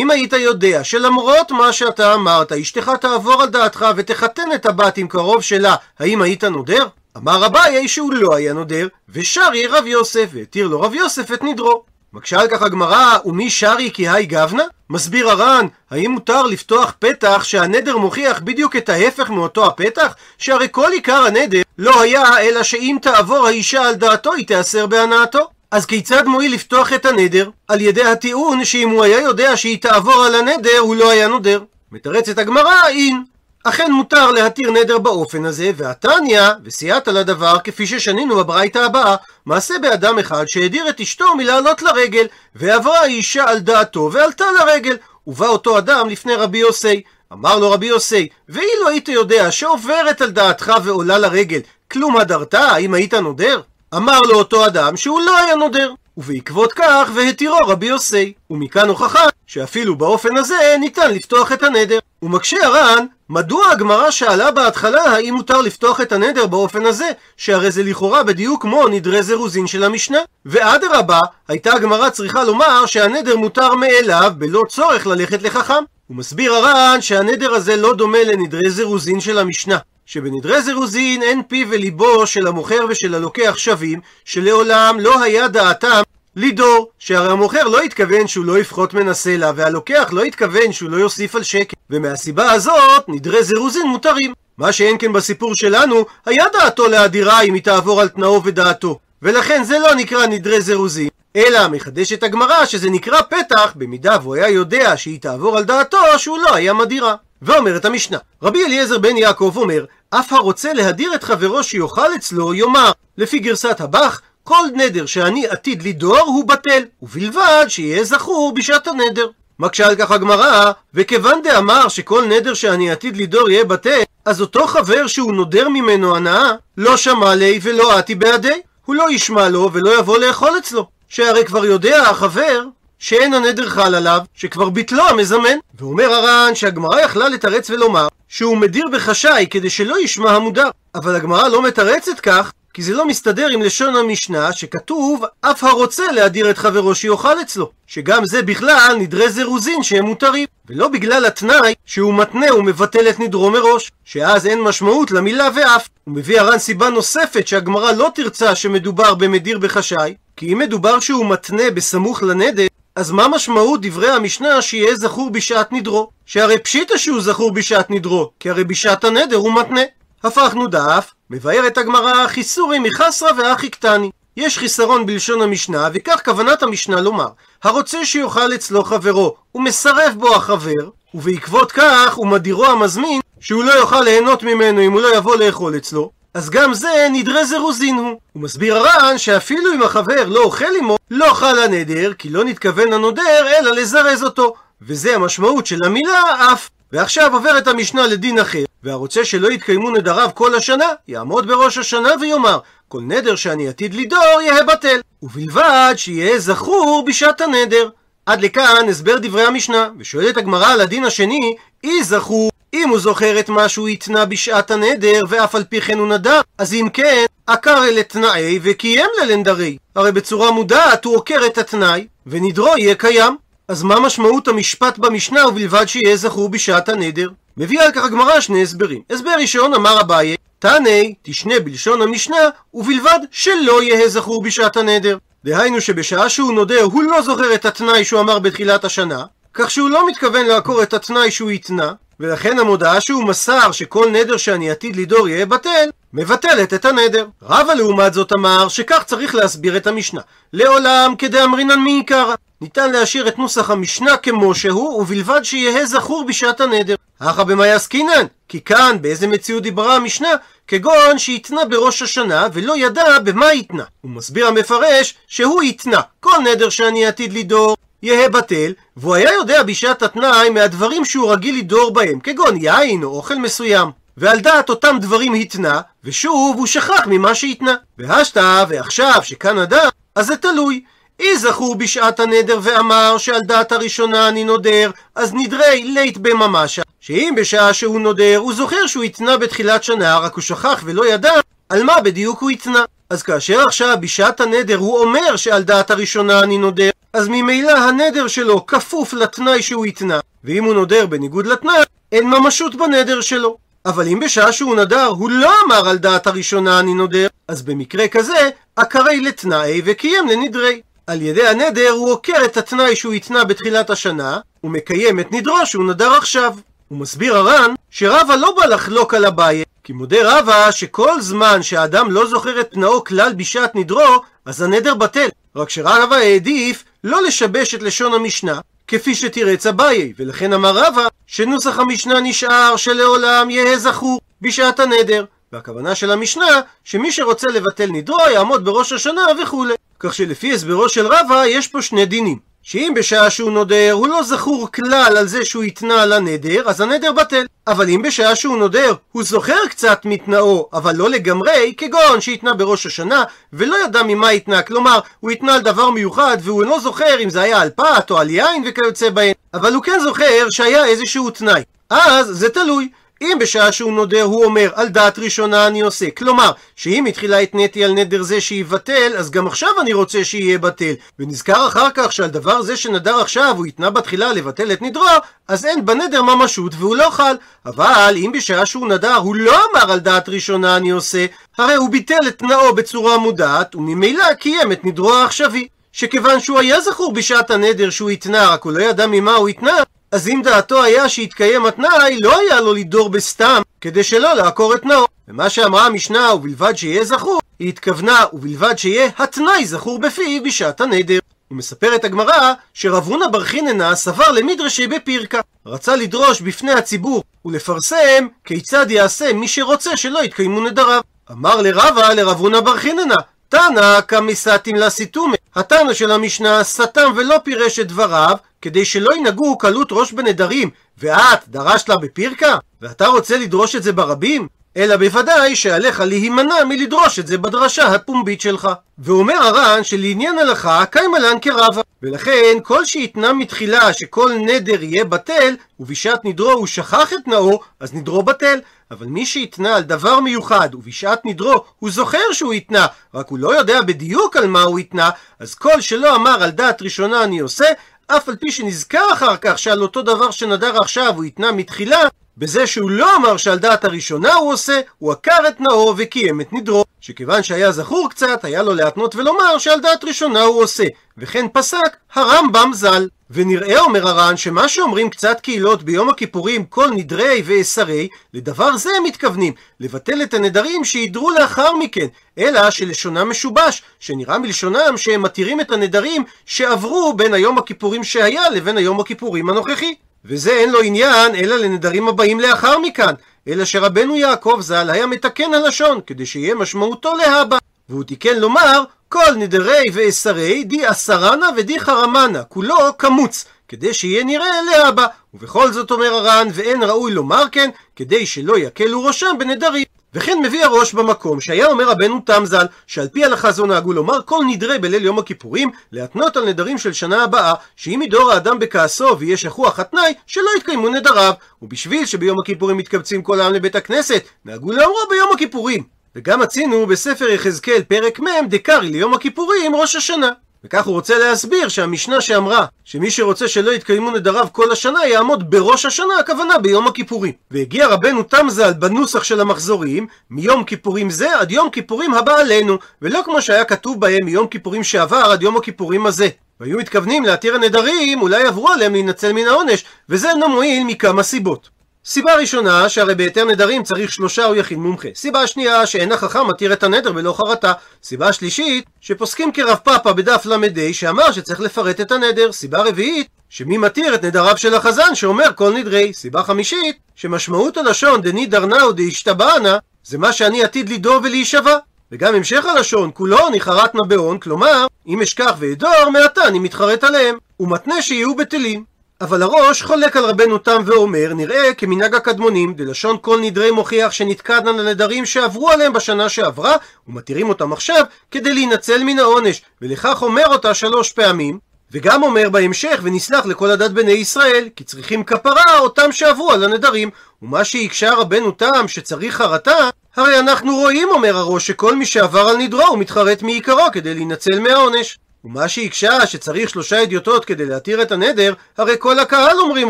אם 0.01 0.11
היית 0.11 0.33
יודע 0.33 0.83
שלמרות 0.83 1.51
מה 1.51 1.73
שאתה 1.73 2.13
אמרת, 2.13 2.51
אשתך 2.51 2.91
תעבור 3.01 3.41
על 3.41 3.49
דעתך 3.49 3.85
ותחתן 3.95 4.51
את 4.55 4.65
הבת 4.65 4.97
עם 4.97 5.07
קרוב 5.07 5.41
שלה, 5.41 5.75
האם 5.99 6.21
היית 6.21 6.43
נודר? 6.43 6.87
אמר 7.17 7.45
אביי 7.45 7.87
שהוא 7.87 8.13
לא 8.13 8.35
היה 8.35 8.53
נודר, 8.53 8.87
ושרי 9.09 9.67
רב 9.67 9.85
יוסף, 9.85 10.29
והתיר 10.33 10.67
לו 10.67 10.81
רב 10.81 10.93
יוסף 10.93 11.31
את 11.31 11.43
נדרו. 11.43 11.83
מקשה 12.17 12.39
על 12.39 12.47
כך 12.47 12.61
הגמרא, 12.61 13.17
ומי 13.25 13.49
שרי 13.49 13.91
כי 13.93 14.09
היי 14.09 14.25
גבנה? 14.25 14.63
מסביר 14.89 15.29
הר"ן, 15.29 15.67
האם 15.91 16.11
מותר 16.11 16.43
לפתוח 16.43 16.93
פתח 16.99 17.43
שהנדר 17.43 17.97
מוכיח 17.97 18.39
בדיוק 18.39 18.75
את 18.75 18.89
ההפך 18.89 19.29
מאותו 19.29 19.65
הפתח? 19.65 20.15
שהרי 20.37 20.67
כל 20.71 20.91
עיקר 20.91 21.25
הנדר 21.25 21.61
לא 21.77 22.01
היה 22.01 22.39
אלא 22.39 22.63
שאם 22.63 22.97
תעבור 23.01 23.47
האישה 23.47 23.87
על 23.87 23.95
דעתו 23.95 24.33
היא 24.33 24.47
תיאסר 24.47 24.85
בהנאתו. 24.85 25.49
אז 25.71 25.85
כיצד 25.85 26.25
מועיל 26.25 26.53
לפתוח 26.53 26.93
את 26.93 27.05
הנדר? 27.05 27.49
על 27.67 27.81
ידי 27.81 28.03
הטיעון 28.03 28.65
שאם 28.65 28.89
הוא 28.89 29.03
היה 29.03 29.21
יודע 29.21 29.57
שהיא 29.57 29.81
תעבור 29.81 30.25
על 30.25 30.35
הנדר 30.35 30.79
הוא 30.79 30.95
לא 30.95 31.09
היה 31.09 31.27
נודר. 31.27 31.63
מתרצת 31.91 32.37
הגמרא, 32.37 32.87
אין. 32.87 33.23
אכן 33.69 33.91
מותר 33.91 34.31
להתיר 34.31 34.71
נדר 34.71 34.97
באופן 34.97 35.45
הזה, 35.45 35.71
והתניא, 35.75 36.41
וסייעת 36.63 37.07
לדבר, 37.07 37.57
כפי 37.63 37.87
ששנינו 37.87 38.35
בברייתא 38.35 38.79
הבאה, 38.79 39.15
מעשה 39.45 39.73
באדם 39.81 40.19
אחד 40.19 40.43
שהדיר 40.47 40.89
את 40.89 40.99
אשתו 40.99 41.35
מלעלות 41.35 41.81
לרגל, 41.81 42.25
ועברה 42.55 42.99
האישה 42.99 43.49
על 43.49 43.59
דעתו 43.59 44.09
ועלתה 44.13 44.45
לרגל, 44.59 44.97
ובא 45.27 45.47
אותו 45.47 45.77
אדם 45.77 46.09
לפני 46.09 46.35
רבי 46.35 46.57
יוסי. 46.57 47.01
אמר 47.33 47.59
לו 47.59 47.71
רבי 47.71 47.85
יוסי, 47.85 48.27
ואילו 48.49 48.87
היית 48.87 49.09
יודע 49.09 49.51
שעוברת 49.51 50.21
על 50.21 50.31
דעתך 50.31 50.73
ועולה 50.83 51.17
לרגל, 51.17 51.59
כלום 51.91 52.17
הדרת, 52.17 52.53
האם 52.53 52.93
היית 52.93 53.13
נודר? 53.13 53.61
אמר 53.95 54.21
לו 54.21 54.35
אותו 54.35 54.65
אדם 54.65 54.97
שהוא 54.97 55.21
לא 55.21 55.37
היה 55.37 55.55
נודר. 55.55 55.93
ובעקבות 56.17 56.73
כך 56.73 57.09
והתירו 57.15 57.57
רבי 57.67 57.85
יוסי. 57.85 58.33
ומכאן 58.49 58.89
הוכחה 58.89 59.25
שאפילו 59.47 59.95
באופן 59.95 60.37
הזה 60.37 60.75
ניתן 60.79 61.13
לפתוח 61.13 61.51
את 61.51 61.63
הנדר. 61.63 61.99
ומקשה 62.21 62.57
הר"ן, 62.63 63.05
מדוע 63.29 63.71
הגמרא 63.71 64.11
שאלה 64.11 64.51
בהתחלה 64.51 65.03
האם 65.03 65.33
מותר 65.33 65.61
לפתוח 65.61 66.01
את 66.01 66.11
הנדר 66.11 66.47
באופן 66.47 66.85
הזה, 66.85 67.09
שהרי 67.37 67.71
זה 67.71 67.83
לכאורה 67.83 68.23
בדיוק 68.23 68.61
כמו 68.61 68.87
נדרי 68.87 69.23
זירוזין 69.23 69.67
של 69.67 69.83
המשנה. 69.83 70.17
ואדרבה, 70.45 71.19
הייתה 71.47 71.73
הגמרא 71.73 72.09
צריכה 72.09 72.43
לומר 72.43 72.85
שהנדר 72.85 73.37
מותר 73.37 73.75
מאליו 73.75 74.31
בלא 74.37 74.63
צורך 74.69 75.07
ללכת 75.07 75.41
לחכם. 75.41 75.83
הוא 76.07 76.17
מסביר 76.17 76.53
הר"ן 76.53 77.01
שהנדר 77.01 77.53
הזה 77.53 77.75
לא 77.75 77.95
דומה 77.95 78.23
לנדרי 78.23 78.69
זירוזין 78.69 79.19
של 79.19 79.37
המשנה. 79.39 79.77
שבנדרי 80.05 80.61
זירוזין 80.61 81.23
אין 81.23 81.41
פיו 81.47 81.67
וליבו 81.69 82.27
של 82.27 82.47
המוכר 82.47 82.85
ושל 82.89 83.15
הלוקח 83.15 83.57
שווים, 83.57 83.99
שלעולם 84.25 84.99
לא 84.99 85.23
היה 85.23 85.47
דעתם 85.47 86.01
לידור, 86.37 86.89
שהרי 86.99 87.31
המוכר 87.31 87.63
לא 87.63 87.81
התכוון 87.81 88.27
שהוא 88.27 88.45
לא 88.45 88.59
יפחות 88.59 88.93
מן 88.93 89.09
הסלע, 89.09 89.51
והלוקח 89.55 90.09
לא 90.11 90.23
התכוון 90.23 90.71
שהוא 90.71 90.89
לא 90.89 90.97
יוסיף 90.97 91.35
על 91.35 91.43
שקל. 91.43 91.75
ומהסיבה 91.89 92.51
הזאת, 92.51 93.03
נדרי 93.07 93.43
זירוזין 93.43 93.87
מותרים. 93.87 94.33
מה 94.57 94.71
שאין 94.71 94.95
כן 94.99 95.13
בסיפור 95.13 95.55
שלנו, 95.55 96.05
היה 96.25 96.45
דעתו 96.53 96.87
לאדירה 96.87 97.41
אם 97.41 97.53
היא 97.53 97.63
תעבור 97.63 98.01
על 98.01 98.07
תנאו 98.07 98.43
ודעתו. 98.43 98.99
ולכן 99.21 99.63
זה 99.63 99.79
לא 99.79 99.95
נקרא 99.95 100.25
נדרי 100.25 100.61
זירוזין, 100.61 101.09
אלא 101.35 101.67
מחדשת 101.67 102.23
הגמרא 102.23 102.65
שזה 102.65 102.89
נקרא 102.89 103.21
פתח, 103.21 103.73
במידה 103.75 104.17
והוא 104.21 104.35
היה 104.35 104.49
יודע 104.49 104.97
שהיא 104.97 105.21
תעבור 105.21 105.57
על 105.57 105.63
דעתו, 105.63 105.97
שהוא 106.17 106.37
לא 106.37 106.55
היה 106.55 106.73
מדירה. 106.73 107.15
ואומרת 107.41 107.85
המשנה, 107.85 108.17
רבי 108.43 108.65
אליעזר 108.65 108.97
בן 108.97 109.17
יעקב 109.17 109.53
אומר, 109.55 109.85
אף 110.09 110.33
הרוצה 110.33 110.73
להדיר 110.73 111.15
את 111.15 111.23
חברו 111.23 111.63
שיאכל 111.63 112.15
אצלו, 112.15 112.53
יאמר, 112.53 112.91
לפי 113.17 113.39
גרסת 113.39 113.81
הבח, 113.81 114.21
כל 114.47 114.67
נדר 114.75 115.05
שאני 115.05 115.47
עתיד 115.47 115.83
לדור 115.83 116.19
הוא 116.19 116.47
בטל, 116.47 116.83
ובלבד 117.01 117.65
שיהיה 117.67 118.03
זכור 118.03 118.53
בשעת 118.55 118.87
הנדר. 118.87 119.27
מקשה 119.59 119.87
על 119.87 119.95
כך 119.95 120.11
הגמרא, 120.11 120.71
וכיוון 120.93 121.41
דאמר 121.43 121.87
שכל 121.87 122.25
נדר 122.25 122.53
שאני 122.53 122.91
עתיד 122.91 123.17
לדור 123.17 123.49
יהיה 123.49 123.65
בטל, 123.65 124.01
אז 124.25 124.41
אותו 124.41 124.67
חבר 124.67 125.07
שהוא 125.07 125.33
נודר 125.33 125.69
ממנו 125.69 126.15
הנאה, 126.15 126.51
לא 126.77 126.97
שמע 126.97 127.35
לי 127.35 127.59
ולא 127.63 127.97
עתי 127.97 128.15
בעדי. 128.15 128.61
הוא 128.85 128.95
לא 128.95 129.11
ישמע 129.11 129.49
לו 129.49 129.69
ולא 129.73 129.99
יבוא 129.99 130.17
לאכול 130.17 130.57
אצלו. 130.57 130.87
שהרי 131.09 131.45
כבר 131.45 131.65
יודע 131.65 132.01
החבר 132.01 132.63
שאין 132.99 133.33
הנדר 133.33 133.69
חל 133.69 133.95
עליו, 133.95 134.19
שכבר 134.33 134.69
ביטלו 134.69 135.07
המזמן. 135.07 135.57
ואומר 135.79 136.13
הר"ן 136.13 136.55
שהגמרא 136.55 137.01
יכלה 137.01 137.29
לתרץ 137.29 137.69
ולומר 137.69 138.07
שהוא 138.27 138.57
מדיר 138.57 138.85
בחשאי 138.93 139.47
כדי 139.49 139.69
שלא 139.69 139.99
ישמע 139.99 140.31
המודר. 140.31 140.69
אבל 140.95 141.15
הגמרא 141.15 141.47
לא 141.47 141.61
מתרצת 141.61 142.19
כך, 142.19 142.51
כי 142.77 142.83
זה 142.83 142.93
לא 142.93 143.05
מסתדר 143.05 143.47
עם 143.47 143.61
לשון 143.61 143.95
המשנה 143.95 144.53
שכתוב 144.53 145.23
אף 145.41 145.63
הרוצה 145.63 146.11
להדיר 146.11 146.49
את 146.49 146.57
חברו 146.57 146.95
שיאכל 146.95 147.41
אצלו 147.41 147.69
שגם 147.87 148.25
זה 148.25 148.41
בכלל 148.41 148.95
נדרי 148.99 149.29
זירוזין 149.29 149.83
שהם 149.83 150.05
מותרים 150.05 150.47
ולא 150.69 150.87
בגלל 150.87 151.25
התנאי 151.25 151.73
שהוא 151.85 152.13
מתנה 152.13 152.53
ומבטל 152.55 153.09
את 153.09 153.19
נדרו 153.19 153.51
מראש 153.51 153.91
שאז 154.05 154.45
אין 154.45 154.61
משמעות 154.61 155.11
למילה 155.11 155.49
ואף 155.55 155.87
הוא 156.03 156.15
מביא 156.15 156.41
הר"ן 156.41 156.57
סיבה 156.57 156.89
נוספת 156.89 157.47
שהגמרא 157.47 157.91
לא 157.91 158.11
תרצה 158.15 158.55
שמדובר 158.55 159.13
במדיר 159.13 159.59
בחשאי 159.59 160.15
כי 160.35 160.53
אם 160.53 160.57
מדובר 160.57 160.99
שהוא 160.99 161.25
מתנה 161.25 161.71
בסמוך 161.73 162.23
לנדר 162.23 162.67
אז 162.95 163.11
מה 163.11 163.27
משמעות 163.27 163.81
דברי 163.81 164.09
המשנה 164.09 164.61
שיהיה 164.61 164.95
זכור 164.95 165.29
בשעת 165.29 165.71
נדרו? 165.71 166.09
שהרי 166.25 166.57
פשיטה 166.57 166.97
שהוא 166.97 167.21
זכור 167.21 167.51
בשעת 167.51 167.89
נדרו, 167.89 168.31
כי 168.39 168.49
הרי 168.49 168.63
בשעת 168.63 169.03
הנדר 169.03 169.35
הוא 169.35 169.53
מתנה. 169.53 169.81
הפכנו 170.23 170.67
דף, 170.67 171.11
מבארת 171.29 171.77
הגמרא 171.77 172.27
חיסורי 172.27 172.79
מחסרא 172.79 173.29
ואחי 173.37 173.69
קטני. 173.69 174.11
יש 174.37 174.57
חיסרון 174.57 175.05
בלשון 175.05 175.41
המשנה, 175.41 175.89
וכך 175.93 176.21
כוונת 176.25 176.63
המשנה 176.63 177.01
לומר, 177.01 177.27
הרוצה 177.63 178.05
שיאכל 178.05 178.55
אצלו 178.55 178.83
חברו, 178.83 179.35
ומסרב 179.55 180.13
בו 180.17 180.35
החבר, 180.35 180.89
ובעקבות 181.13 181.71
כך 181.71 182.13
הוא 182.13 182.27
מדירו 182.27 182.65
המזמין, 182.65 183.21
שהוא 183.39 183.63
לא 183.63 183.71
יוכל 183.71 184.01
ליהנות 184.01 184.43
ממנו 184.43 184.81
אם 184.81 184.91
הוא 184.91 185.01
לא 185.01 185.15
יבוא 185.15 185.35
לאכול 185.35 185.77
אצלו, 185.77 186.11
אז 186.33 186.49
גם 186.49 186.73
זה 186.73 187.07
נדרי 187.13 187.45
זירוזין 187.45 187.95
הוא. 187.95 188.19
הוא 188.33 188.43
מסביר 188.43 188.77
הר"ן 188.77 189.17
שאפילו 189.17 189.73
אם 189.73 189.83
החבר 189.83 190.27
לא 190.27 190.43
אוכל 190.43 190.75
עמו, 190.79 190.97
לא 191.11 191.33
חל 191.33 191.59
הנדר, 191.59 192.13
כי 192.13 192.29
לא 192.29 192.43
נתכוון 192.43 192.93
הנודר 192.93 193.47
אלא 193.47 193.71
לזרז 193.71 194.23
אותו. 194.23 194.53
וזה 194.81 195.15
המשמעות 195.15 195.65
של 195.65 195.83
המילה 195.83 196.53
אף. 196.53 196.69
ועכשיו 196.91 197.33
עוברת 197.33 197.67
המשנה 197.67 198.07
לדין 198.07 198.39
אחר, 198.39 198.63
והרוצה 198.83 199.25
שלא 199.25 199.51
יתקיימו 199.51 199.91
נדריו 199.91 200.29
כל 200.33 200.55
השנה, 200.55 200.85
יעמוד 201.07 201.47
בראש 201.47 201.77
השנה 201.77 202.09
ויאמר, 202.21 202.59
כל 202.87 203.01
נדר 203.01 203.35
שאני 203.35 203.67
עתיד 203.67 203.93
לדור 203.93 204.41
יהא 204.45 204.63
בטל, 204.63 204.99
ובלבד 205.23 205.93
שיהיה 205.97 206.39
זכור 206.39 207.03
בשעת 207.07 207.41
הנדר. 207.41 207.89
עד 208.25 208.41
לכאן 208.41 208.89
הסבר 208.89 209.17
דברי 209.21 209.45
המשנה, 209.45 209.89
ושואלת 209.99 210.37
הגמרא 210.37 210.67
על 210.67 210.81
הדין 210.81 211.03
השני, 211.03 211.55
אי 211.83 212.03
זכור 212.03 212.51
אם 212.73 212.89
הוא 212.89 212.99
זוכר 212.99 213.39
את 213.39 213.49
מה 213.49 213.69
שהוא 213.69 213.87
התנה 213.87 214.25
בשעת 214.25 214.71
הנדר, 214.71 215.23
ואף 215.29 215.55
על 215.55 215.63
פי 215.63 215.81
כן 215.81 215.99
הוא 215.99 216.07
נדר, 216.07 216.41
אז 216.57 216.73
אם 216.73 216.87
כן, 216.93 217.25
עקר 217.47 217.83
אל 217.83 218.01
תנאי 218.01 218.59
וקיים 218.63 219.09
ללנדרי. 219.21 219.77
הרי 219.95 220.11
בצורה 220.11 220.51
מודעת 220.51 221.05
הוא 221.05 221.15
עוקר 221.15 221.39
את 221.45 221.57
התנאי, 221.57 222.07
ונדרו 222.27 222.77
יהיה 222.77 222.95
קיים. 222.95 223.35
אז 223.67 223.83
מה 223.83 223.99
משמעות 223.99 224.47
המשפט 224.47 224.97
במשנה 224.97 225.47
ובלבד 225.47 225.85
שיהיה 225.85 226.17
זכור 226.17 226.49
בשעת 226.49 226.89
הנדר? 226.89 227.29
מביאה 227.57 227.85
על 227.85 227.91
כך 227.91 228.03
הגמרא 228.03 228.39
שני 228.39 228.61
הסברים. 228.61 229.01
הסבר 229.09 229.31
ראשון 229.39 229.73
אמר 229.73 230.01
אביי, 230.01 230.35
תעני, 230.59 231.13
תשנה 231.21 231.59
בלשון 231.59 232.01
המשנה, 232.01 232.49
ובלבד 232.73 233.19
שלא 233.31 233.83
יהיה 233.83 234.07
זכור 234.07 234.43
בשעת 234.43 234.77
הנדר. 234.77 235.17
דהיינו 235.45 235.81
שבשעה 235.81 236.29
שהוא 236.29 236.53
נודר 236.53 236.83
הוא 236.83 237.03
לא 237.03 237.21
זוכר 237.21 237.53
את 237.53 237.65
התנאי 237.65 238.05
שהוא 238.05 238.21
אמר 238.21 238.39
בתחילת 238.39 238.85
השנה, 238.85 239.23
כך 239.53 239.71
שהוא 239.71 239.89
לא 239.89 240.07
מתכוון 240.07 240.45
לעקור 240.45 240.83
את 240.83 240.93
התנאי 240.93 241.31
שהוא 241.31 241.49
התנה, 241.49 241.93
ולכן 242.19 242.59
המודעה 242.59 243.01
שהוא 243.01 243.23
מסר 243.23 243.71
שכל 243.71 244.09
נדר 244.09 244.37
שאני 244.37 244.71
עתיד 244.71 244.95
לדור 244.95 245.29
יהיה 245.29 245.45
בטל, 245.45 245.89
מבטלת 246.13 246.73
את 246.73 246.85
הנדר. 246.85 247.27
רבא 247.43 247.73
לעומת 247.73 248.13
זאת 248.13 248.33
אמר 248.33 248.67
שכך 248.67 249.03
צריך 249.03 249.35
להסביר 249.35 249.77
את 249.77 249.87
המשנה. 249.87 250.21
לעולם 250.53 251.13
כדאמרינן 251.17 251.79
מעיקרא. 251.79 252.35
ניתן 252.61 252.91
להשאיר 252.91 253.27
את 253.27 253.39
נוסח 253.39 253.69
המשנה 253.69 254.17
כמו 254.17 254.55
שהוא, 254.55 255.01
ובלבד 255.01 255.43
שיהא 255.43 255.85
זכור 255.85 256.25
בשעת 256.27 256.61
הנדר. 256.61 256.95
הכא 257.19 257.43
במאי 257.43 257.71
עסקינן? 257.71 258.25
כי 258.47 258.61
כאן 258.61 258.97
באיזה 259.01 259.27
מציאות 259.27 259.63
דיברה 259.63 259.95
המשנה? 259.95 260.29
כגון 260.67 261.17
שהתנה 261.17 261.65
בראש 261.65 262.01
השנה 262.01 262.47
ולא 262.53 262.77
ידע 262.77 263.19
במה 263.19 263.49
התנה. 263.49 263.83
הוא 264.01 264.11
מסביר 264.11 264.47
המפרש 264.47 265.15
שהוא 265.27 265.61
התנה 265.61 266.01
כל 266.19 266.37
נדר 266.45 266.69
שאני 266.69 267.05
עתיד 267.05 267.33
לדור 267.33 267.77
יהא 268.03 268.29
בטל, 268.29 268.73
והוא 268.97 269.15
היה 269.15 269.33
יודע 269.33 269.63
בשעת 269.63 270.03
התנאי 270.03 270.49
מהדברים 270.49 271.05
שהוא 271.05 271.31
רגיל 271.31 271.57
לדור 271.57 271.93
בהם, 271.93 272.19
כגון 272.19 272.57
יין 272.57 273.03
או 273.03 273.09
אוכל 273.09 273.35
מסוים. 273.35 273.89
ועל 274.17 274.39
דעת 274.39 274.69
אותם 274.69 274.97
דברים 275.01 275.33
התנה, 275.33 275.81
ושוב 276.03 276.57
הוא 276.57 276.67
שכח 276.67 277.07
ממה 277.07 277.35
שהתנה. 277.35 277.75
והשתא, 277.97 278.65
ועכשיו 278.69 279.19
שכאן 279.23 279.59
אדם, 279.59 279.89
אז 280.15 280.25
זה 280.27 280.37
תלוי. 280.37 280.81
אי 281.19 281.37
זכור 281.37 281.75
בשעת 281.75 282.19
הנדר 282.19 282.59
ואמר 282.61 283.17
שעל 283.17 283.41
דעת 283.41 283.71
הראשונה 283.71 284.27
אני 284.27 284.43
נודר, 284.43 284.91
אז 285.15 285.33
נדרי 285.33 285.83
לית 285.83 286.17
בממשה. 286.17 286.81
שאם 286.99 287.33
בשעה 287.37 287.73
שהוא 287.73 287.99
נודר, 287.99 288.37
הוא 288.37 288.53
זוכר 288.53 288.87
שהוא 288.87 289.03
התנה 289.03 289.37
בתחילת 289.37 289.83
שנה, 289.83 290.17
רק 290.17 290.33
הוא 290.33 290.41
שכח 290.41 290.81
ולא 290.85 291.09
ידע 291.09 291.31
על 291.69 291.83
מה 291.83 292.01
בדיוק 292.01 292.41
הוא 292.41 292.49
התנה. 292.49 292.85
אז 293.09 293.23
כאשר 293.23 293.63
עכשיו 293.67 293.97
בשעת 293.99 294.41
הנדר 294.41 294.77
הוא 294.77 294.99
אומר 294.99 295.35
שעל 295.35 295.63
דעת 295.63 295.91
הראשונה 295.91 296.39
אני 296.39 296.57
נודר, 296.57 296.89
אז 297.13 297.27
ממילא 297.27 297.77
הנדר 297.77 298.27
שלו 298.27 298.65
כפוף 298.65 299.13
לתנאי 299.13 299.61
שהוא 299.61 299.85
התנה, 299.85 300.19
ואם 300.43 300.63
הוא 300.63 300.73
נודר 300.73 301.05
בניגוד 301.05 301.47
לתנאי, 301.47 301.83
אין 302.11 302.29
ממשות 302.29 302.75
בנדר 302.75 303.21
שלו. 303.21 303.57
אבל 303.85 304.07
אם 304.07 304.19
בשעה 304.19 304.51
שהוא 304.51 304.75
נדר 304.75 305.05
הוא 305.05 305.29
לא 305.29 305.53
אמר 305.65 305.89
על 305.89 305.97
דעת 305.97 306.27
הראשונה 306.27 306.79
אני 306.79 306.93
נודר, 306.93 307.27
אז 307.47 307.61
במקרה 307.61 308.07
כזה, 308.07 308.49
עקרי 308.75 309.21
לתנאי 309.21 309.81
וקיים 309.85 310.27
לנדרי. 310.27 310.81
על 311.07 311.21
ידי 311.21 311.47
הנדר 311.47 311.89
הוא 311.89 312.11
עוקר 312.11 312.45
את 312.45 312.57
התנאי 312.57 312.95
שהוא 312.95 313.13
התנה 313.13 313.43
בתחילת 313.43 313.89
השנה, 313.89 314.39
ומקיים 314.63 315.19
את 315.19 315.31
נדרו 315.31 315.65
שהוא 315.65 315.85
נדר 315.85 316.13
עכשיו. 316.13 316.55
הוא 316.87 316.99
מסביר 316.99 317.37
הר"ן 317.37 317.73
שרבא 317.89 318.35
לא 318.35 318.55
בא 318.57 318.65
לחלוק 318.65 319.13
על 319.13 319.25
אביי, 319.25 319.63
כי 319.83 319.93
מודה 319.93 320.17
רבא 320.23 320.71
שכל 320.71 321.21
זמן 321.21 321.63
שהאדם 321.63 322.11
לא 322.11 322.27
זוכר 322.27 322.61
את 322.61 322.71
תנאו 322.71 323.03
כלל 323.03 323.33
בשעת 323.33 323.75
נדרו, 323.75 324.21
אז 324.45 324.61
הנדר 324.61 324.95
בטל. 324.95 325.27
רק 325.55 325.69
שרבא 325.69 326.15
העדיף 326.15 326.83
לא 327.03 327.21
לשבש 327.21 327.75
את 327.75 327.83
לשון 327.83 328.13
המשנה, 328.13 328.59
כפי 328.87 329.15
שתירץ 329.15 329.65
אביי, 329.65 330.13
ולכן 330.17 330.53
אמר 330.53 330.77
רבא 330.77 331.07
שנוסח 331.27 331.79
המשנה 331.79 332.19
נשאר 332.19 332.75
שלעולם 332.75 333.49
יהא 333.49 333.77
זכור 333.77 334.21
בשעת 334.41 334.79
הנדר. 334.79 335.25
והכוונה 335.53 335.95
של 335.95 336.11
המשנה, 336.11 336.61
שמי 336.83 337.11
שרוצה 337.11 337.47
לבטל 337.53 337.89
נדרו 337.91 338.19
יעמוד 338.33 338.65
בראש 338.65 338.93
השנה 338.93 339.21
וכולי. 339.43 339.73
כך 339.99 340.13
שלפי 340.13 340.53
הסברו 340.53 340.89
של 340.89 341.07
רבא 341.07 341.43
יש 341.45 341.67
פה 341.67 341.81
שני 341.81 342.05
דינים. 342.05 342.47
שאם 342.67 342.93
בשעה 342.95 343.29
שהוא 343.29 343.51
נודר 343.51 343.91
הוא 343.91 344.07
לא 344.07 344.23
זכור 344.23 344.67
כלל 344.71 345.17
על 345.17 345.27
זה 345.27 345.45
שהוא 345.45 345.63
התנה 345.63 346.01
על 346.01 346.13
הנדר, 346.13 346.63
אז 346.69 346.81
הנדר 346.81 347.11
בטל. 347.11 347.45
אבל 347.67 347.89
אם 347.89 348.01
בשעה 348.01 348.35
שהוא 348.35 348.57
נודר 348.57 348.93
הוא 349.11 349.23
זוכר 349.23 349.67
קצת 349.69 350.01
מתנאו, 350.05 350.69
אבל 350.73 350.95
לא 350.95 351.09
לגמרי, 351.09 351.73
כגון 351.77 352.21
שהתנה 352.21 352.53
בראש 352.53 352.85
השנה, 352.85 353.23
ולא 353.53 353.75
ידע 353.85 354.03
ממה 354.03 354.29
התנה, 354.29 354.61
כלומר, 354.61 354.99
הוא 355.19 355.31
התנה 355.31 355.55
על 355.55 355.61
דבר 355.61 355.89
מיוחד, 355.89 356.37
והוא 356.41 356.63
לא 356.63 356.79
זוכר 356.79 357.19
אם 357.23 357.29
זה 357.29 357.41
היה 357.41 357.61
על 357.61 357.69
פת 357.69 358.11
או 358.11 358.17
על 358.17 358.29
יין 358.29 358.63
וכיוצא 358.67 359.09
בהן, 359.09 359.33
אבל 359.53 359.73
הוא 359.73 359.83
כן 359.83 359.99
זוכר 360.03 360.49
שהיה 360.49 360.85
איזשהו 360.85 361.29
תנאי. 361.29 361.61
אז 361.89 362.27
זה 362.27 362.49
תלוי. 362.49 362.89
אם 363.21 363.37
בשעה 363.39 363.71
שהוא 363.71 363.93
נודר 363.93 364.21
הוא 364.21 364.45
אומר 364.45 364.69
על 364.75 364.87
דעת 364.87 365.19
ראשונה 365.19 365.67
אני 365.67 365.81
עושה, 365.81 366.11
כלומר 366.11 366.51
שאם 366.75 367.05
התחילה 367.05 367.37
התניתי 367.37 367.83
על 367.83 367.93
נדר 367.93 368.23
זה 368.23 368.41
שיבטל, 368.41 369.13
אז 369.17 369.31
גם 369.31 369.47
עכשיו 369.47 369.69
אני 369.81 369.93
רוצה 369.93 370.23
שיהיה 370.23 370.57
בטל. 370.57 370.93
ונזכר 371.19 371.67
אחר 371.67 371.87
כך 371.93 372.11
שעל 372.11 372.29
דבר 372.29 372.61
זה 372.61 372.77
שנדר 372.77 373.19
עכשיו 373.19 373.53
הוא 373.57 373.65
התנה 373.65 373.89
בתחילה 373.89 374.33
לבטל 374.33 374.71
את 374.71 374.81
נדרו, 374.81 375.05
אז 375.47 375.65
אין 375.65 375.85
בנדר 375.85 376.21
ממשות 376.21 376.71
והוא 376.77 376.95
לא 376.95 377.09
חל. 377.09 377.35
אבל 377.65 378.13
אם 378.17 378.31
בשעה 378.33 378.65
שהוא 378.65 378.87
נדר 378.87 379.15
הוא 379.15 379.35
לא 379.35 379.59
אמר 379.71 379.91
על 379.91 379.99
דעת 379.99 380.29
ראשונה 380.29 380.77
אני 380.77 380.89
עושה, 380.89 381.25
הרי 381.57 381.75
הוא 381.75 381.89
ביטל 381.89 382.27
את 382.27 382.37
תנאו 382.39 382.75
בצורה 382.75 383.17
מודעת, 383.17 383.75
וממילא 383.75 384.33
קיים 384.33 384.71
את 384.71 384.85
נדרו 384.85 385.13
העכשווי. 385.13 385.67
שכיוון 385.91 386.39
שהוא 386.39 386.59
היה 386.59 386.81
זכור 386.81 387.13
בשעת 387.13 387.51
הנדר 387.51 387.89
שהוא 387.89 388.09
התנה, 388.09 388.49
רק 388.49 388.63
הוא 388.63 388.71
לא 388.71 388.83
ידע 388.83 389.07
ממה 389.07 389.33
הוא 389.33 389.47
התנה, 389.47 389.73
אז 390.11 390.27
אם 390.27 390.41
דעתו 390.43 390.83
היה 390.83 391.09
שיתקיים 391.09 391.65
התנאי, 391.65 392.19
לא 392.21 392.39
היה 392.39 392.61
לו 392.61 392.73
לדור 392.73 393.09
בסתם, 393.09 393.61
כדי 393.81 394.03
שלא 394.03 394.33
לעקור 394.33 394.75
את 394.75 394.81
תנאו. 394.81 395.05
ומה 395.27 395.49
שאמרה 395.49 395.85
המשנה, 395.85 396.33
ובלבד 396.33 396.73
שיהיה 396.77 397.05
זכור, 397.05 397.39
היא 397.59 397.69
התכוונה, 397.69 398.25
ובלבד 398.33 398.77
שיהיה 398.77 399.09
התנאי 399.17 399.65
זכור 399.65 399.99
בפיו 399.99 400.43
בשעת 400.43 400.81
הנדר. 400.81 401.19
ומספרת 401.51 402.03
הגמרא 402.03 402.53
שרב 402.73 403.07
הונא 403.07 403.27
בר 403.27 403.43
חיננה 403.43 403.95
סבר 403.95 404.31
למדרשי 404.31 404.87
בפירקה. 404.87 405.41
רצה 405.65 405.95
לדרוש 405.95 406.41
בפני 406.41 406.71
הציבור 406.71 407.23
ולפרסם 407.45 408.27
כיצד 408.45 408.91
יעשה 408.91 409.33
מי 409.33 409.47
שרוצה 409.47 409.97
שלא 409.97 410.23
יתקיימו 410.23 410.61
נדריו. 410.61 411.01
אמר 411.31 411.61
לרבה 411.61 412.13
לרב 412.13 412.37
הונא 412.39 412.59
בר 412.59 412.77
חיננה, 412.77 413.15
תנא 413.49 414.01
כמסתים 414.01 414.75
לסיתומי. 414.75 415.37
התנא 415.55 415.93
של 415.93 416.11
המשנה 416.11 416.63
סתם 416.63 417.11
ולא 417.15 417.35
פירש 417.43 417.79
את 417.79 417.87
דבריו, 417.87 418.37
כדי 418.61 418.85
שלא 418.85 419.15
ינהגו 419.15 419.57
קלות 419.57 419.87
ראש 419.91 420.11
בנדרים, 420.11 420.69
ואת 420.97 421.47
דרשת 421.47 421.89
לה 421.89 421.97
בפירקה? 421.97 422.57
ואתה 422.81 423.07
רוצה 423.07 423.37
לדרוש 423.37 423.75
את 423.75 423.83
זה 423.83 423.91
ברבים? 423.91 424.47
אלא 424.77 424.97
בוודאי 424.97 425.55
שעליך 425.55 425.99
להימנע 425.99 426.63
מלדרוש 426.63 427.19
את 427.19 427.27
זה 427.27 427.37
בדרשה 427.37 427.87
הפומבית 427.87 428.41
שלך. 428.41 428.69
ואומר 428.99 429.33
הר"ן 429.33 429.83
שלעניין 429.83 430.37
הלכה 430.39 430.85
קיימה 430.85 431.19
לן 431.19 431.39
כרבה. 431.41 431.81
ולכן 432.03 432.57
כל 432.63 432.85
שהתנה 432.85 433.33
מתחילה 433.33 433.93
שכל 433.93 434.33
נדר 434.33 434.83
יהיה 434.83 435.05
בטל, 435.05 435.55
ובשעת 435.79 436.25
נדרו 436.25 436.51
הוא 436.51 436.67
שכח 436.67 437.13
את 437.13 437.17
תנאו, 437.25 437.59
אז 437.79 437.93
נדרו 437.93 438.23
בטל. 438.23 438.59
אבל 438.91 439.05
מי 439.05 439.25
שהתנה 439.25 439.75
על 439.75 439.83
דבר 439.83 440.19
מיוחד, 440.19 440.75
ובשעת 440.75 441.21
נדרו 441.25 441.63
הוא 441.79 441.91
זוכר 441.91 442.31
שהוא 442.31 442.53
התנה, 442.53 442.87
רק 443.13 443.29
הוא 443.29 443.39
לא 443.39 443.57
יודע 443.59 443.81
בדיוק 443.81 444.37
על 444.37 444.47
מה 444.47 444.61
הוא 444.61 444.79
התנה, 444.79 445.09
אז 445.39 445.55
כל 445.55 445.81
שלא 445.81 446.15
אמר 446.15 446.43
על 446.43 446.49
דעת 446.49 446.81
ראשונה 446.81 447.23
אני 447.23 447.39
עושה, 447.39 447.65
אף 448.07 448.29
על 448.29 448.35
פי 448.35 448.51
שנזכר 448.51 449.13
אחר 449.13 449.37
כך 449.41 449.59
שעל 449.59 449.81
אותו 449.81 450.01
דבר 450.01 450.31
שנדר 450.31 450.77
עכשיו 450.81 451.13
הוא 451.15 451.23
התנה 451.23 451.51
מתחילה, 451.51 451.99
בזה 452.37 452.67
שהוא 452.67 452.89
לא 452.89 453.15
אמר 453.15 453.37
שעל 453.37 453.59
דעת 453.59 453.85
הראשונה 453.85 454.33
הוא 454.33 454.53
עושה, 454.53 454.81
הוא 454.97 455.11
עקר 455.11 455.47
את 455.47 455.61
נאו 455.61 455.93
וקיים 455.97 456.41
את 456.41 456.53
נדרו, 456.53 456.85
שכיוון 457.01 457.43
שהיה 457.43 457.71
זכור 457.71 458.09
קצת, 458.09 458.45
היה 458.45 458.63
לו 458.63 458.73
להתנות 458.73 459.15
ולומר 459.15 459.57
שעל 459.57 459.79
דעת 459.79 460.03
ראשונה 460.03 460.41
הוא 460.41 460.63
עושה, 460.63 460.83
וכן 461.17 461.45
פסק 461.53 461.97
הרמב"ם 462.13 462.71
ז"ל. 462.73 463.07
ונראה, 463.31 463.79
אומר 463.79 464.07
הר"ן, 464.07 464.37
שמה 464.37 464.67
שאומרים 464.67 465.09
קצת 465.09 465.39
קהילות 465.41 465.83
ביום 465.83 466.09
הכיפורים 466.09 466.65
כל 466.65 466.89
נדרי 466.89 467.41
ואסרי, 467.45 468.07
לדבר 468.33 468.77
זה 468.77 468.89
הם 468.97 469.03
מתכוונים, 469.03 469.53
לבטל 469.79 470.21
את 470.23 470.33
הנדרים 470.33 470.83
שידרו 470.83 471.29
לאחר 471.31 471.75
מכן, 471.75 472.07
אלא 472.37 472.71
שלשונם 472.71 473.29
משובש, 473.29 473.81
שנראה 473.99 474.39
מלשונם 474.39 474.93
שהם 474.97 475.21
מתירים 475.21 475.61
את 475.61 475.71
הנדרים 475.71 476.23
שעברו 476.45 477.13
בין 477.13 477.33
היום 477.33 477.57
הכיפורים 477.57 478.03
שהיה 478.03 478.49
לבין 478.49 478.77
היום 478.77 478.99
הכיפורים 478.99 479.49
הנוכחי. 479.49 479.93
וזה 480.25 480.51
אין 480.51 480.69
לו 480.69 480.81
עניין 480.81 481.35
אלא 481.35 481.55
לנדרים 481.55 482.07
הבאים 482.07 482.39
לאחר 482.39 482.79
מכאן, 482.79 483.13
אלא 483.47 483.65
שרבנו 483.65 484.15
יעקב 484.15 484.57
ז"ל 484.61 484.89
היה 484.89 485.05
מתקן 485.05 485.53
הלשון, 485.53 485.99
כדי 486.07 486.25
שיהיה 486.25 486.55
משמעותו 486.55 487.15
להבא. 487.15 487.57
והוא 487.89 488.03
תיקן 488.03 488.39
לומר, 488.39 488.83
כל 489.09 489.35
נדרי 489.37 489.83
ואסרי 489.93 490.63
די 490.63 490.91
אסרנה 490.91 491.49
ודי 491.57 491.79
חרמנה, 491.79 492.43
כולו 492.43 492.75
קמוץ, 492.97 493.45
כדי 493.67 493.93
שיהיה 493.93 494.23
נראה 494.23 494.61
להבא. 494.61 495.07
ובכל 495.33 495.71
זאת 495.71 495.91
אומר 495.91 496.13
הר"ן, 496.13 496.47
ואין 496.53 496.83
ראוי 496.83 497.11
לומר 497.11 497.43
כן, 497.51 497.69
כדי 497.95 498.25
שלא 498.25 498.57
יקלו 498.57 499.03
ראשם 499.03 499.35
בנדרים. 499.39 499.85
וכן 500.13 500.37
מביא 500.43 500.65
הראש 500.65 500.93
במקום 500.93 501.41
שהיה 501.41 501.67
אומר 501.67 501.89
רבנו 501.89 502.19
תם 502.25 502.43
ז"ל 502.45 502.65
שעל 502.87 503.07
פי 503.07 503.25
הלכה 503.25 503.51
זו 503.51 503.65
נהגו 503.65 503.93
לומר 503.93 504.19
כל 504.25 504.43
נדרי 504.47 504.79
בליל 504.79 505.05
יום 505.05 505.19
הכיפורים 505.19 505.71
להתנות 505.91 506.37
על 506.37 506.45
נדרים 506.45 506.77
של 506.77 506.93
שנה 506.93 507.23
הבאה 507.23 507.53
שאם 507.75 508.01
ידור 508.03 508.31
האדם 508.31 508.59
בכעסו 508.59 509.19
ויהיה 509.19 509.37
שכוח 509.37 509.79
התנאי 509.79 510.13
שלא 510.27 510.49
יתקיימו 510.57 510.89
נדריו. 510.89 511.33
ובשביל 511.61 512.05
שביום 512.05 512.39
הכיפורים 512.39 512.77
מתקבצים 512.77 513.21
כל 513.21 513.41
העם 513.41 513.53
לבית 513.53 513.75
הכנסת 513.75 514.23
נהגו 514.45 514.71
לאמרו 514.71 514.97
ביום 515.09 515.29
הכיפורים. 515.33 515.83
וגם 516.15 516.39
מצינו 516.39 516.85
בספר 516.85 517.29
יחזקאל 517.29 517.81
פרק 517.87 518.19
מ' 518.19 518.47
דקארי 518.49 518.89
ליום 518.89 519.13
הכיפורים 519.13 519.75
ראש 519.75 519.95
השנה 519.95 520.31
וכך 520.67 520.85
הוא 520.85 520.93
רוצה 520.93 521.19
להסביר 521.19 521.67
שהמשנה 521.67 522.21
שאמרה 522.21 522.65
שמי 522.85 523.11
שרוצה 523.11 523.47
שלא 523.47 523.71
יתקיימו 523.71 524.11
נדריו 524.11 524.47
כל 524.51 524.71
השנה 524.71 525.05
יעמוד 525.05 525.51
בראש 525.51 525.85
השנה, 525.85 526.19
הכוונה 526.19 526.57
ביום 526.57 526.87
הכיפורים. 526.87 527.33
והגיע 527.51 527.87
רבנו 527.87 528.23
תם 528.23 528.47
ז"ל 528.49 528.73
בנוסח 528.73 529.23
של 529.23 529.41
המחזורים, 529.41 530.07
מיום 530.29 530.63
כיפורים 530.63 531.09
זה 531.09 531.39
עד 531.39 531.51
יום 531.51 531.69
כיפורים 531.69 532.13
הבא 532.13 532.35
עלינו, 532.35 532.77
ולא 533.01 533.21
כמו 533.25 533.41
שהיה 533.41 533.65
כתוב 533.65 533.99
בהם 533.99 534.25
מיום 534.25 534.47
כיפורים 534.47 534.83
שעבר 534.83 535.17
עד 535.31 535.41
יום 535.41 535.57
הכיפורים 535.57 536.05
הזה. 536.05 536.29
והיו 536.59 536.77
מתכוונים 536.77 537.25
להתיר 537.25 537.55
הנדרים, 537.55 538.21
אולי 538.21 538.43
עברו 538.43 538.69
עליהם 538.69 538.93
להינצל 538.93 539.33
מן 539.33 539.47
העונש, 539.47 539.85
וזה 540.09 540.29
אינו 540.29 540.49
מועיל 540.49 540.83
מכמה 540.83 541.23
סיבות. 541.23 541.76
סיבה 542.09 542.35
ראשונה, 542.35 542.89
שהרי 542.89 543.15
בהיתר 543.15 543.45
נדרים 543.45 543.83
צריך 543.83 544.11
שלושה 544.11 544.45
או 544.45 544.55
יחיד 544.55 544.77
מומחה. 544.77 545.07
סיבה 545.15 545.47
שנייה, 545.47 545.85
שאין 545.85 546.11
החכם 546.11 546.47
מתיר 546.47 546.73
את 546.73 546.83
הנדר 546.83 547.11
ולא 547.15 547.33
חרטה. 547.33 547.73
סיבה 548.03 548.33
שלישית, 548.33 548.85
שפוסקים 549.01 549.51
כרב 549.51 549.75
פאפה 549.83 550.13
בדף 550.13 550.45
ל"ה 550.45 550.93
שאמר 550.93 551.31
שצריך 551.31 551.59
לפרט 551.59 552.01
את 552.01 552.11
הנדר. 552.11 552.51
סיבה 552.51 552.81
רביעית, 552.81 553.27
שמי 553.49 553.77
מתיר 553.77 554.15
את 554.15 554.23
נדריו 554.23 554.57
של 554.57 554.75
החזן 554.75 555.15
שאומר 555.15 555.53
כל 555.55 555.73
נדרי. 555.73 556.13
סיבה 556.13 556.43
חמישית, 556.43 556.97
שמשמעות 557.15 557.77
הלשון 557.77 558.21
דנידר 558.21 558.65
נאו 558.65 558.91
דהשתבענה 558.91 559.77
זה 560.03 560.17
מה 560.17 560.33
שאני 560.33 560.63
עתיד 560.63 560.89
לדור 560.89 561.19
ולהישבע. 561.23 561.77
וגם 562.11 562.35
המשך 562.35 562.65
הלשון, 562.65 563.11
כולו 563.13 563.49
ניחרתנה 563.49 564.03
בהון, 564.03 564.39
כלומר, 564.39 564.85
אם 565.07 565.21
אשכח 565.21 565.55
ואדור, 565.59 566.09
מעתה 566.13 566.47
אני 566.47 566.59
מתחרט 566.59 567.03
עליהם. 567.03 567.37
ומתנה 567.59 568.01
שיהיו 568.01 568.35
בטלים. 568.35 568.96
אבל 569.21 569.41
הראש 569.41 569.83
חולק 569.83 570.17
על 570.17 570.25
רבנו 570.25 570.57
תם 570.57 570.81
ואומר, 570.85 571.33
נראה 571.33 571.73
כמנהג 571.73 572.15
הקדמונים, 572.15 572.73
דלשון 572.73 573.17
כל 573.21 573.39
נדרי 573.41 573.71
מוכיח 573.71 574.11
שנתקדן 574.11 574.79
על 574.79 575.25
שעברו 575.25 575.69
עליהם 575.69 575.93
בשנה 575.93 576.29
שעברה, 576.29 576.75
ומתירים 577.07 577.49
אותם 577.49 577.73
עכשיו 577.73 578.03
כדי 578.31 578.53
להינצל 578.53 579.03
מן 579.03 579.19
העונש, 579.19 579.61
ולכך 579.81 580.21
אומר 580.21 580.45
אותה 580.47 580.73
שלוש 580.73 581.11
פעמים, 581.11 581.59
וגם 581.91 582.23
אומר 582.23 582.49
בהמשך, 582.49 582.99
ונסלח 583.03 583.45
לכל 583.45 583.71
הדת 583.71 583.91
בני 583.91 584.11
ישראל, 584.11 584.69
כי 584.75 584.83
צריכים 584.83 585.23
כפרה 585.23 585.79
אותם 585.79 586.11
שעברו 586.11 586.51
על 586.51 586.63
הנדרים. 586.63 587.09
ומה 587.41 587.63
שהקשה 587.63 588.13
רבנו 588.13 588.51
תם 588.51 588.87
שצריך 588.87 589.35
חרטה, 589.35 589.89
הרי 590.15 590.39
אנחנו 590.39 590.75
רואים, 590.75 591.09
אומר 591.09 591.37
הראש, 591.37 591.67
שכל 591.67 591.95
מי 591.95 592.05
שעבר 592.05 592.47
על 592.47 592.57
נדרו 592.57 592.83
הוא 592.83 592.97
מתחרט 592.97 593.41
מעיקרו 593.41 593.85
כדי 593.93 594.13
להינצל 594.13 594.59
מהעונש. 594.59 595.17
ומה 595.45 595.67
שהקשה 595.67 596.27
שצריך 596.27 596.69
שלושה 596.69 597.03
אדיוטות 597.03 597.45
כדי 597.45 597.65
להתיר 597.65 598.01
את 598.01 598.11
הנדר, 598.11 598.53
הרי 598.77 598.95
כל 598.99 599.19
הקהל 599.19 599.59
אומרים 599.59 599.89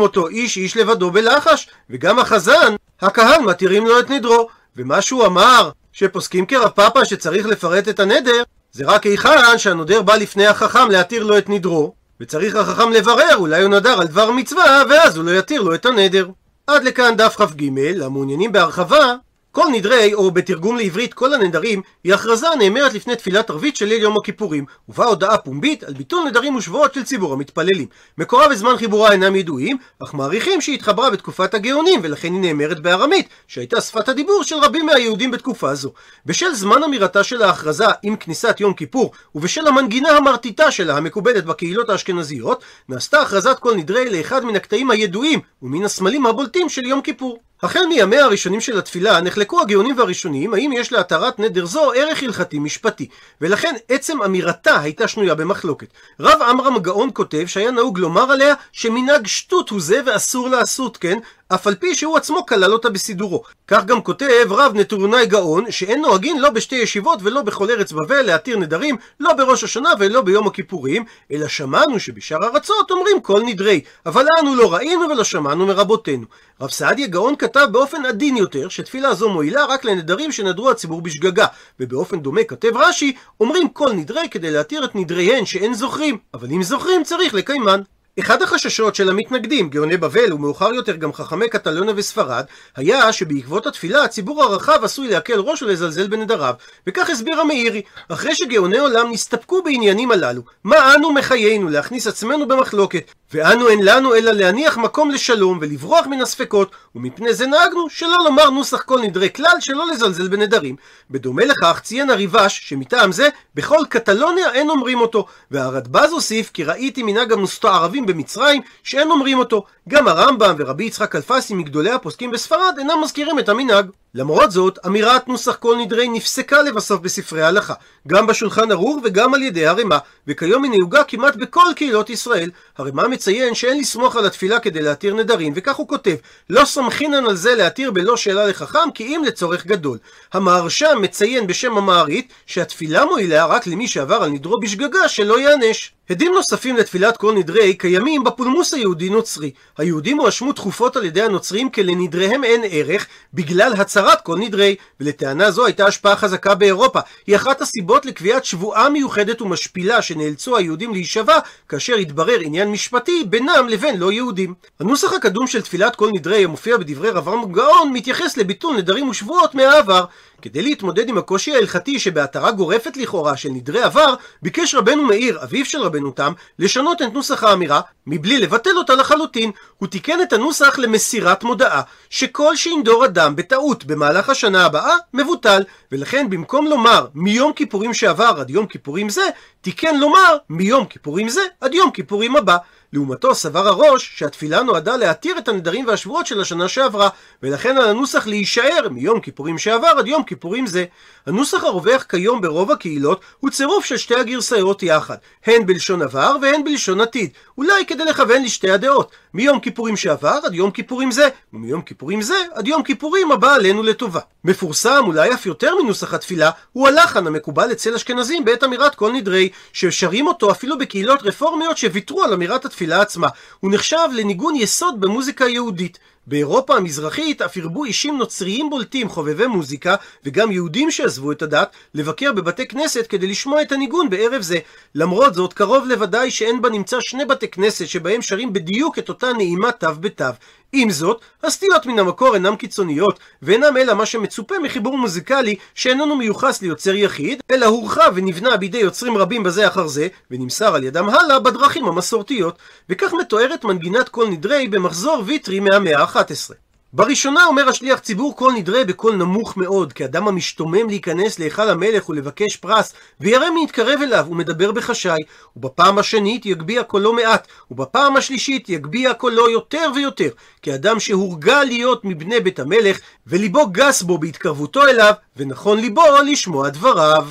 אותו, 0.00 0.28
איש 0.28 0.56
איש 0.56 0.76
לבדו 0.76 1.10
בלחש, 1.10 1.68
וגם 1.90 2.18
החזן, 2.18 2.74
הקהל 3.00 3.40
מתירים 3.42 3.86
לו 3.86 4.00
את 4.00 4.10
נדרו. 4.10 4.48
ומה 4.76 5.02
שהוא 5.02 5.26
אמר, 5.26 5.70
שפוסקים 5.92 6.46
כרב 6.46 6.68
פאפה 6.68 7.04
שצריך 7.04 7.46
לפרט 7.46 7.88
את 7.88 8.00
הנדר, 8.00 8.42
זה 8.72 8.84
רק 8.86 9.06
היכן 9.06 9.58
שהנודר 9.58 10.02
בא 10.02 10.14
לפני 10.14 10.46
החכם 10.46 10.90
להתיר 10.90 11.24
לו 11.24 11.38
את 11.38 11.48
נדרו, 11.48 11.92
וצריך 12.20 12.56
החכם 12.56 12.92
לברר, 12.92 13.36
אולי 13.36 13.62
הוא 13.62 13.70
נדר 13.70 14.00
על 14.00 14.06
דבר 14.06 14.30
מצווה, 14.30 14.82
ואז 14.90 15.16
הוא 15.16 15.24
לא 15.24 15.30
יתיר 15.30 15.62
לו 15.62 15.74
את 15.74 15.86
הנדר. 15.86 16.28
עד 16.66 16.84
לכאן 16.84 17.16
דף 17.16 17.36
כ"ג, 17.36 17.62
המעוניינים 18.02 18.52
בהרחבה, 18.52 19.14
כל 19.52 19.66
נדרי, 19.72 20.14
או 20.14 20.30
בתרגום 20.30 20.76
לעברית 20.76 21.14
כל 21.14 21.34
הנדרים, 21.34 21.82
היא 22.04 22.14
הכרזה 22.14 22.48
הנאמרת 22.48 22.94
לפני 22.94 23.16
תפילת 23.16 23.50
ערבית 23.50 23.76
של 23.76 23.86
ליל 23.86 24.02
יום 24.02 24.16
הכיפורים, 24.16 24.64
ובה 24.88 25.04
הודעה 25.04 25.38
פומבית 25.38 25.84
על 25.84 25.94
ביטול 25.94 26.24
נדרים 26.28 26.56
ושבועות 26.56 26.94
של 26.94 27.04
ציבור 27.04 27.32
המתפללים. 27.32 27.86
מקורה 28.18 28.46
וזמן 28.50 28.76
חיבורה 28.76 29.12
אינם 29.12 29.36
ידועים, 29.36 29.76
אך 30.02 30.14
מעריכים 30.14 30.60
שהיא 30.60 30.74
התחברה 30.74 31.10
בתקופת 31.10 31.54
הגאונים, 31.54 32.00
ולכן 32.02 32.32
היא 32.32 32.40
נאמרת 32.40 32.80
בארמית, 32.80 33.28
שהייתה 33.46 33.80
שפת 33.80 34.08
הדיבור 34.08 34.42
של 34.42 34.56
רבים 34.56 34.86
מהיהודים 34.86 35.30
בתקופה 35.30 35.74
זו. 35.74 35.92
בשל 36.26 36.54
זמן 36.54 36.82
אמירתה 36.82 37.24
של 37.24 37.42
ההכרזה 37.42 37.86
עם 38.02 38.16
כניסת 38.16 38.60
יום 38.60 38.74
כיפור, 38.74 39.12
ובשל 39.34 39.66
המנגינה 39.66 40.10
המרטיטה 40.10 40.70
שלה 40.70 40.96
המקובלת 40.96 41.44
בקהילות 41.44 41.90
האשכנזיות, 41.90 42.64
נעשתה 42.88 43.20
הכרזת 43.20 43.58
כל 43.58 43.74
נדרי 43.74 44.10
לאחד 44.10 44.44
מן 44.44 44.56
הקטעים 44.56 44.90
הידועים, 44.90 45.40
ומן 45.62 45.84
הסמלים 45.84 46.26
הבולטים 46.26 46.68
של 46.68 46.86
יום 46.86 47.02
כיפור. 47.02 47.47
החל 47.62 47.86
מימיה 47.88 48.24
הראשונים 48.24 48.60
של 48.60 48.78
התפילה 48.78 49.20
נחלקו 49.20 49.60
הגאונים 49.60 49.98
והראשונים 49.98 50.54
האם 50.54 50.72
יש 50.72 50.92
להתרת 50.92 51.38
נדר 51.38 51.66
זו 51.66 51.92
ערך 51.92 52.22
הלכתי 52.22 52.58
משפטי 52.58 53.08
ולכן 53.40 53.74
עצם 53.88 54.22
אמירתה 54.22 54.80
הייתה 54.80 55.08
שנויה 55.08 55.34
במחלוקת. 55.34 55.86
רב 56.20 56.42
עמרם 56.42 56.78
גאון 56.78 57.10
כותב 57.12 57.46
שהיה 57.46 57.70
נהוג 57.70 57.98
לומר 57.98 58.32
עליה 58.32 58.54
שמנהג 58.72 59.26
שטות 59.26 59.70
הוא 59.70 59.80
זה 59.80 60.00
ואסור 60.06 60.48
לעשות 60.48 60.96
כן 60.96 61.18
אף 61.54 61.66
על 61.66 61.74
פי 61.74 61.94
שהוא 61.94 62.16
עצמו 62.16 62.46
כלל 62.46 62.72
אותה 62.72 62.90
בסידורו. 62.90 63.42
כך 63.68 63.84
גם 63.84 64.02
כותב 64.02 64.46
רב 64.50 64.72
נטורונאי 64.74 65.26
גאון, 65.26 65.70
שאין 65.70 66.00
נוהגין 66.00 66.40
לא 66.40 66.50
בשתי 66.50 66.74
ישיבות 66.74 67.18
ולא 67.22 67.42
בכל 67.42 67.70
ארץ 67.70 67.92
בבל 67.92 68.22
להתיר 68.22 68.58
נדרים, 68.58 68.96
לא 69.20 69.32
בראש 69.32 69.64
השנה 69.64 69.92
ולא 69.98 70.20
ביום 70.20 70.46
הכיפורים, 70.46 71.04
אלא 71.32 71.48
שמענו 71.48 72.00
שבשאר 72.00 72.44
ארצות 72.44 72.90
אומרים 72.90 73.20
כל 73.20 73.42
נדרי, 73.46 73.80
אבל 74.06 74.26
אנו 74.40 74.54
לא 74.54 74.74
ראינו 74.74 75.08
ולא 75.10 75.24
שמענו 75.24 75.66
מרבותינו. 75.66 76.26
רב 76.60 76.70
סעדיה 76.70 77.06
גאון 77.06 77.36
כתב 77.36 77.66
באופן 77.72 78.04
עדין 78.04 78.36
יותר, 78.36 78.68
שתפילה 78.68 79.14
זו 79.14 79.28
מועילה 79.28 79.64
רק 79.64 79.84
לנדרים 79.84 80.32
שנדרו 80.32 80.70
הציבור 80.70 81.02
בשגגה, 81.02 81.46
ובאופן 81.80 82.20
דומה 82.20 82.44
כותב 82.48 82.76
רש"י, 82.76 83.12
אומרים 83.40 83.68
כל 83.68 83.92
נדרי 83.92 84.28
כדי 84.30 84.50
להתיר 84.50 84.84
את 84.84 84.94
נדריהן 84.94 85.46
שאין 85.46 85.74
זוכרים, 85.74 86.18
אבל 86.34 86.48
אם 86.50 86.62
זוכרים 86.62 87.04
צריך 87.04 87.34
לקיימן. 87.34 87.80
אחד 88.20 88.42
החששות 88.42 88.94
של 88.94 89.10
המתנגדים, 89.10 89.68
גאוני 89.68 89.96
בבל 89.96 90.32
ומאוחר 90.32 90.74
יותר 90.74 90.96
גם 90.96 91.12
חכמי 91.12 91.48
קטלונה 91.48 91.92
וספרד, 91.96 92.44
היה 92.76 93.12
שבעקבות 93.12 93.66
התפילה 93.66 94.04
הציבור 94.04 94.42
הרחב 94.42 94.84
עשוי 94.84 95.08
להקל 95.08 95.38
ראש 95.38 95.62
ולזלזל 95.62 96.08
בנדריו, 96.08 96.54
וכך 96.86 97.10
הסביר 97.10 97.40
המאירי, 97.40 97.82
אחרי 98.08 98.34
שגאוני 98.34 98.78
עולם 98.78 99.12
נסתפקו 99.12 99.62
בעניינים 99.62 100.10
הללו, 100.10 100.42
מה 100.64 100.94
אנו 100.94 101.12
מחיינו 101.12 101.68
להכניס 101.68 102.06
עצמנו 102.06 102.48
במחלוקת, 102.48 103.12
ואנו 103.32 103.68
אין 103.68 103.84
לנו 103.84 104.14
אלא 104.14 104.30
להניח 104.30 104.76
מקום 104.76 105.10
לשלום 105.10 105.58
ולברוח 105.60 106.06
מן 106.06 106.20
הספקות, 106.20 106.70
ומפני 106.94 107.34
זה 107.34 107.46
נהגנו 107.46 107.90
שלא 107.90 108.16
לומר 108.24 108.50
נוסח 108.50 108.82
כל 108.82 109.00
נדרי 109.00 109.32
כלל 109.32 109.56
שלא 109.60 109.86
לזלזל 109.86 110.28
בנדרים. 110.28 110.76
בדומה 111.10 111.44
לכך 111.44 111.80
ציין 111.82 112.10
הריבש 112.10 112.60
שמטעם 112.64 113.12
זה 113.12 113.28
בכל 113.54 113.78
קטלוניה 113.88 114.52
אין 114.52 114.70
אומרים 114.70 115.00
אותו, 115.00 115.26
והרדב"ז 115.50 116.12
הוסיף 116.12 116.50
כי 116.54 116.64
ראיתי 116.64 117.02
מנהג 117.02 117.32
המוסתערבים 117.32 118.06
במצרים 118.08 118.62
שאין 118.82 119.10
אומרים 119.10 119.38
אותו. 119.38 119.64
גם 119.88 120.08
הרמב"ם 120.08 120.54
ורבי 120.58 120.84
יצחק 120.84 121.14
אלפסי 121.16 121.54
מגדולי 121.54 121.90
הפוסקים 121.90 122.30
בספרד 122.30 122.74
אינם 122.78 123.00
מזכירים 123.02 123.38
את 123.38 123.48
המנהג. 123.48 123.86
למרות 124.18 124.50
זאת, 124.50 124.78
אמירת 124.86 125.28
נוסח 125.28 125.56
כל 125.56 125.76
נדרי 125.76 126.08
נפסקה 126.08 126.62
לבסוף 126.62 127.00
בספרי 127.00 127.42
ההלכה, 127.42 127.74
גם 128.08 128.26
בשולחן 128.26 128.70
ערוך 128.70 128.96
וגם 129.04 129.34
על 129.34 129.42
ידי 129.42 129.66
הרמ"א, 129.66 129.98
וכיום 130.28 130.64
היא 130.64 130.72
נהוגה 130.72 131.04
כמעט 131.04 131.36
בכל 131.36 131.64
קהילות 131.76 132.10
ישראל. 132.10 132.50
הרמ"א 132.78 133.08
מציין 133.08 133.54
שאין 133.54 133.80
לסמוך 133.80 134.16
על 134.16 134.26
התפילה 134.26 134.60
כדי 134.60 134.82
להתיר 134.82 135.14
נדרים, 135.14 135.52
וכך 135.56 135.76
הוא 135.76 135.88
כותב: 135.88 136.14
לא 136.50 136.64
סומכינן 136.64 137.26
על 137.26 137.36
זה 137.36 137.54
להתיר 137.54 137.90
בלא 137.90 138.16
שאלה 138.16 138.46
לחכם, 138.46 138.90
כי 138.94 139.04
אם 139.04 139.22
לצורך 139.26 139.66
גדול. 139.66 139.98
המהרש"ם 140.32 140.98
מציין 141.02 141.46
בשם 141.46 141.78
המערית 141.78 142.32
שהתפילה 142.46 143.04
מועילה 143.04 143.46
רק 143.46 143.66
למי 143.66 143.88
שעבר 143.88 144.16
על 144.16 144.30
נדרו 144.30 144.60
בשגגה 144.60 145.08
שלא 145.08 145.40
ייענש. 145.40 145.92
עדים 146.10 146.32
נוספים 146.34 146.76
לתפילת 146.76 147.16
כל 147.16 147.34
נדרי 147.34 147.74
קיימים 147.74 148.24
בפולמוס 148.24 148.74
היהודי-נוצרי. 148.74 149.50
היהודים 149.78 150.20
הואשמו 150.20 150.52
תכופות 150.52 150.96
על 150.96 151.04
ידי 151.04 151.22
הנוצרים 151.22 151.70
כי 151.70 151.82
לנדריהם 151.82 152.44
אין 152.44 152.62
ערך 152.70 153.06
בגלל 153.34 153.72
הצהרת 154.08 154.20
כל 154.20 154.38
נדרי, 154.38 154.76
ולטענה 155.00 155.50
זו 155.50 155.66
הייתה 155.66 155.86
השפעה 155.86 156.16
חזקה 156.16 156.54
באירופה. 156.54 157.00
היא 157.26 157.36
אחת 157.36 157.60
הסיבות 157.60 158.06
לקביעת 158.06 158.44
שבועה 158.44 158.88
מיוחדת 158.88 159.42
ומשפילה 159.42 160.02
שנאלצו 160.02 160.56
היהודים 160.56 160.92
להישבע 160.92 161.38
כאשר 161.68 161.94
התברר 161.94 162.38
עניין 162.40 162.68
משפטי 162.68 163.24
בינם 163.24 163.66
לבין 163.68 163.98
לא 163.98 164.12
יהודים. 164.12 164.54
הנוסח 164.80 165.12
הקדום 165.12 165.46
של 165.46 165.62
תפילת 165.62 165.96
כל 165.96 166.10
נדרי 166.12 166.44
המופיע 166.44 166.76
בדברי 166.76 167.10
רב 167.10 167.52
גאון 167.52 167.92
מתייחס 167.92 168.36
לביטול 168.36 168.76
נדרים 168.76 169.08
ושבועות 169.08 169.54
מהעבר. 169.54 170.04
כדי 170.42 170.62
להתמודד 170.62 171.08
עם 171.08 171.18
הקושי 171.18 171.54
ההלכתי 171.54 171.98
שבהתרה 171.98 172.50
גורפת 172.52 172.96
לכאורה 172.96 173.36
של 173.36 173.48
נדרי 173.48 173.82
עבר, 173.82 174.14
ביקש 174.42 174.74
רבנו 174.74 175.02
מאיר, 175.04 175.42
אביו 175.42 175.64
של 175.64 175.80
רבנו 175.80 176.10
תם, 176.10 176.32
לשנות 176.58 177.02
את 177.02 177.12
נוסח 177.14 177.44
האמירה, 177.44 177.80
מבלי 178.06 178.38
לבטל 178.38 178.76
אותה 178.76 178.94
לחלוטין. 178.94 179.50
הוא 179.78 179.88
תיקן 179.88 180.22
את 180.22 180.32
הנוסח 180.32 180.78
למסירת 180.78 181.44
מודעה, 181.44 181.82
שכל 182.10 182.56
שינדור 182.56 183.04
אדם 183.04 183.36
בטעות 183.36 183.84
במהלך 183.84 184.30
השנה 184.30 184.66
הבאה, 184.66 184.96
מבוטל, 185.14 185.62
ולכן 185.92 186.30
במקום 186.30 186.66
לומר 186.66 187.06
מיום 187.14 187.52
כיפורים 187.52 187.94
שעבר 187.94 188.34
עד 188.40 188.50
יום 188.50 188.66
כיפורים 188.66 189.08
זה, 189.08 189.28
תיקן 189.60 189.96
לומר 189.96 190.36
מיום 190.50 190.86
כיפורים 190.86 191.28
זה 191.28 191.42
עד 191.60 191.74
יום 191.74 191.90
כיפורים 191.90 192.36
הבא. 192.36 192.56
לעומתו 192.92 193.34
סבר 193.34 193.68
הראש 193.68 194.12
שהתפילה 194.16 194.62
נועדה 194.62 194.96
להתיר 194.96 195.38
את 195.38 195.48
הנדרים 195.48 195.86
והשבועות 195.86 196.26
של 196.26 196.40
השנה 196.40 196.68
שעברה, 196.68 197.08
ולכן 197.42 197.76
על 197.76 197.88
הנוסח 197.88 198.26
להישאר 198.26 198.88
מיום 198.90 199.20
כיפורים 199.20 199.58
שעבר 199.58 199.92
עד 199.98 200.06
יום 200.06 200.22
כיפורים 200.22 200.66
זה. 200.66 200.84
הנוסח 201.26 201.64
הרווח 201.64 202.02
כיום 202.02 202.40
ברוב 202.40 202.70
הקהילות 202.70 203.20
הוא 203.38 203.50
צירוף 203.50 203.84
של 203.84 203.96
שתי 203.96 204.14
הגרסאות 204.14 204.82
יחד, 204.82 205.16
הן 205.46 205.66
בלשון 205.66 206.02
עבר 206.02 206.36
והן 206.42 206.64
בלשון 206.64 207.00
עתיד, 207.00 207.30
אולי 207.58 207.86
כדי 207.86 208.04
לכוון 208.04 208.42
לשתי 208.42 208.70
הדעות, 208.70 209.10
מיום 209.34 209.60
כיפורים 209.60 209.96
שעבר 209.96 210.38
עד 210.44 210.54
יום 210.54 210.70
כיפורים 210.70 211.10
זה, 211.10 211.28
ומיום 211.52 211.82
כיפורים 211.82 212.22
זה 212.22 212.34
עד 212.54 212.68
יום 212.68 212.82
כיפורים 212.82 213.32
הבא 213.32 213.54
עלינו 213.54 213.82
לטובה. 213.82 214.20
מפורסם, 214.44 215.02
אולי 215.06 215.34
אף 215.34 215.46
יותר 215.46 215.74
מנוסח 215.82 216.14
התפילה, 216.14 216.50
הוא 216.72 216.88
הלחן 216.88 217.26
המקובל 217.26 217.72
אצל 217.72 217.94
אשכנזים 217.94 218.44
בעת 218.44 218.64
אמירת 218.64 218.94
כל 218.94 219.12
נדרי, 219.12 219.48
ששרים 219.72 220.26
אותו 220.26 220.50
אפילו 220.50 220.78
בקהילות 220.78 221.22
רפורמיות 221.22 221.78
שוויתרו 221.78 222.22
על 222.22 222.32
אמירת 222.32 222.64
התפילה 222.64 222.77
עצמה. 222.86 223.28
הוא 223.60 223.72
נחשב 223.72 224.08
לניגון 224.12 224.56
יסוד 224.56 225.00
במוזיקה 225.00 225.44
היהודית. 225.44 225.98
באירופה 226.28 226.76
המזרחית 226.76 227.42
אף 227.42 227.56
הרבו 227.56 227.84
אישים 227.84 228.18
נוצריים 228.18 228.70
בולטים 228.70 229.08
חובבי 229.08 229.46
מוזיקה 229.46 229.96
וגם 230.24 230.52
יהודים 230.52 230.90
שעזבו 230.90 231.32
את 231.32 231.42
הדת 231.42 231.70
לבקר 231.94 232.32
בבתי 232.32 232.68
כנסת 232.68 233.06
כדי 233.08 233.26
לשמוע 233.26 233.62
את 233.62 233.72
הניגון 233.72 234.10
בערב 234.10 234.42
זה. 234.42 234.58
למרות 234.94 235.34
זאת 235.34 235.52
קרוב 235.52 235.86
לוודאי 235.86 236.30
שאין 236.30 236.62
בנמצא 236.62 237.00
שני 237.00 237.24
בתי 237.24 237.48
כנסת 237.48 237.86
שבהם 237.88 238.22
שרים 238.22 238.52
בדיוק 238.52 238.98
את 238.98 239.08
אותה 239.08 239.32
נעימה 239.32 239.72
תו 239.72 239.94
בתו. 240.00 240.24
עם 240.72 240.90
זאת, 240.90 241.20
הסטיות 241.42 241.86
מן 241.86 241.98
המקור 241.98 242.34
אינם 242.34 242.56
קיצוניות, 242.56 243.18
ואינם 243.42 243.76
אלא 243.76 243.94
מה 243.94 244.06
שמצופה 244.06 244.54
מחיבור 244.58 244.98
מוזיקלי 244.98 245.56
שאיננו 245.74 246.16
מיוחס 246.16 246.62
ליוצר 246.62 246.94
יחיד, 246.94 247.42
אלא 247.50 247.66
הורחב 247.66 248.12
ונבנה 248.14 248.56
בידי 248.56 248.78
יוצרים 248.78 249.16
רבים 249.16 249.42
בזה 249.42 249.68
אחר 249.68 249.86
זה, 249.86 250.08
ונמסר 250.30 250.74
על 250.74 250.84
ידם 250.84 251.08
הלאה 251.08 251.38
בדרכים 251.38 251.84
המסורתיות. 251.84 252.58
וכך 252.88 253.12
מתוארת 253.20 253.64
מנגינת 253.64 254.08
כל 254.08 254.28
נדרי 254.28 254.68
במחזור 254.68 255.22
ויטרי 255.26 255.60
מהמאה 255.60 256.02
ה-11. 256.02 256.67
בראשונה 256.92 257.46
אומר 257.46 257.68
השליח 257.68 257.98
ציבור 257.98 258.36
כל 258.36 258.52
נדרי 258.52 258.84
בקול 258.84 259.16
נמוך 259.16 259.56
מאוד, 259.56 259.92
כאדם 259.92 260.28
המשתומם 260.28 260.88
להיכנס 260.88 261.38
להיכל 261.38 261.70
המלך 261.70 262.08
ולבקש 262.08 262.56
פרס, 262.56 262.92
וירא 263.20 263.50
מי 263.50 263.64
יתקרב 263.64 264.02
אליו 264.02 264.26
ומדבר 264.30 264.72
בחשאי, 264.72 265.22
ובפעם 265.56 265.98
השנית 265.98 266.46
יגביה 266.46 266.82
קולו 266.82 267.12
מעט, 267.12 267.48
ובפעם 267.70 268.16
השלישית 268.16 268.68
יגביה 268.68 269.14
קולו 269.14 269.50
יותר 269.50 269.90
ויותר, 269.94 270.28
כאדם 270.62 271.00
שהורגל 271.00 271.64
להיות 271.64 272.04
מבני 272.04 272.40
בית 272.40 272.58
המלך, 272.58 272.98
וליבו 273.26 273.66
גס 273.66 274.02
בו 274.02 274.18
בהתקרבותו 274.18 274.84
אליו, 274.84 275.12
ונכון 275.36 275.80
ליבו 275.80 276.02
לשמוע 276.26 276.68
דבריו. 276.68 277.26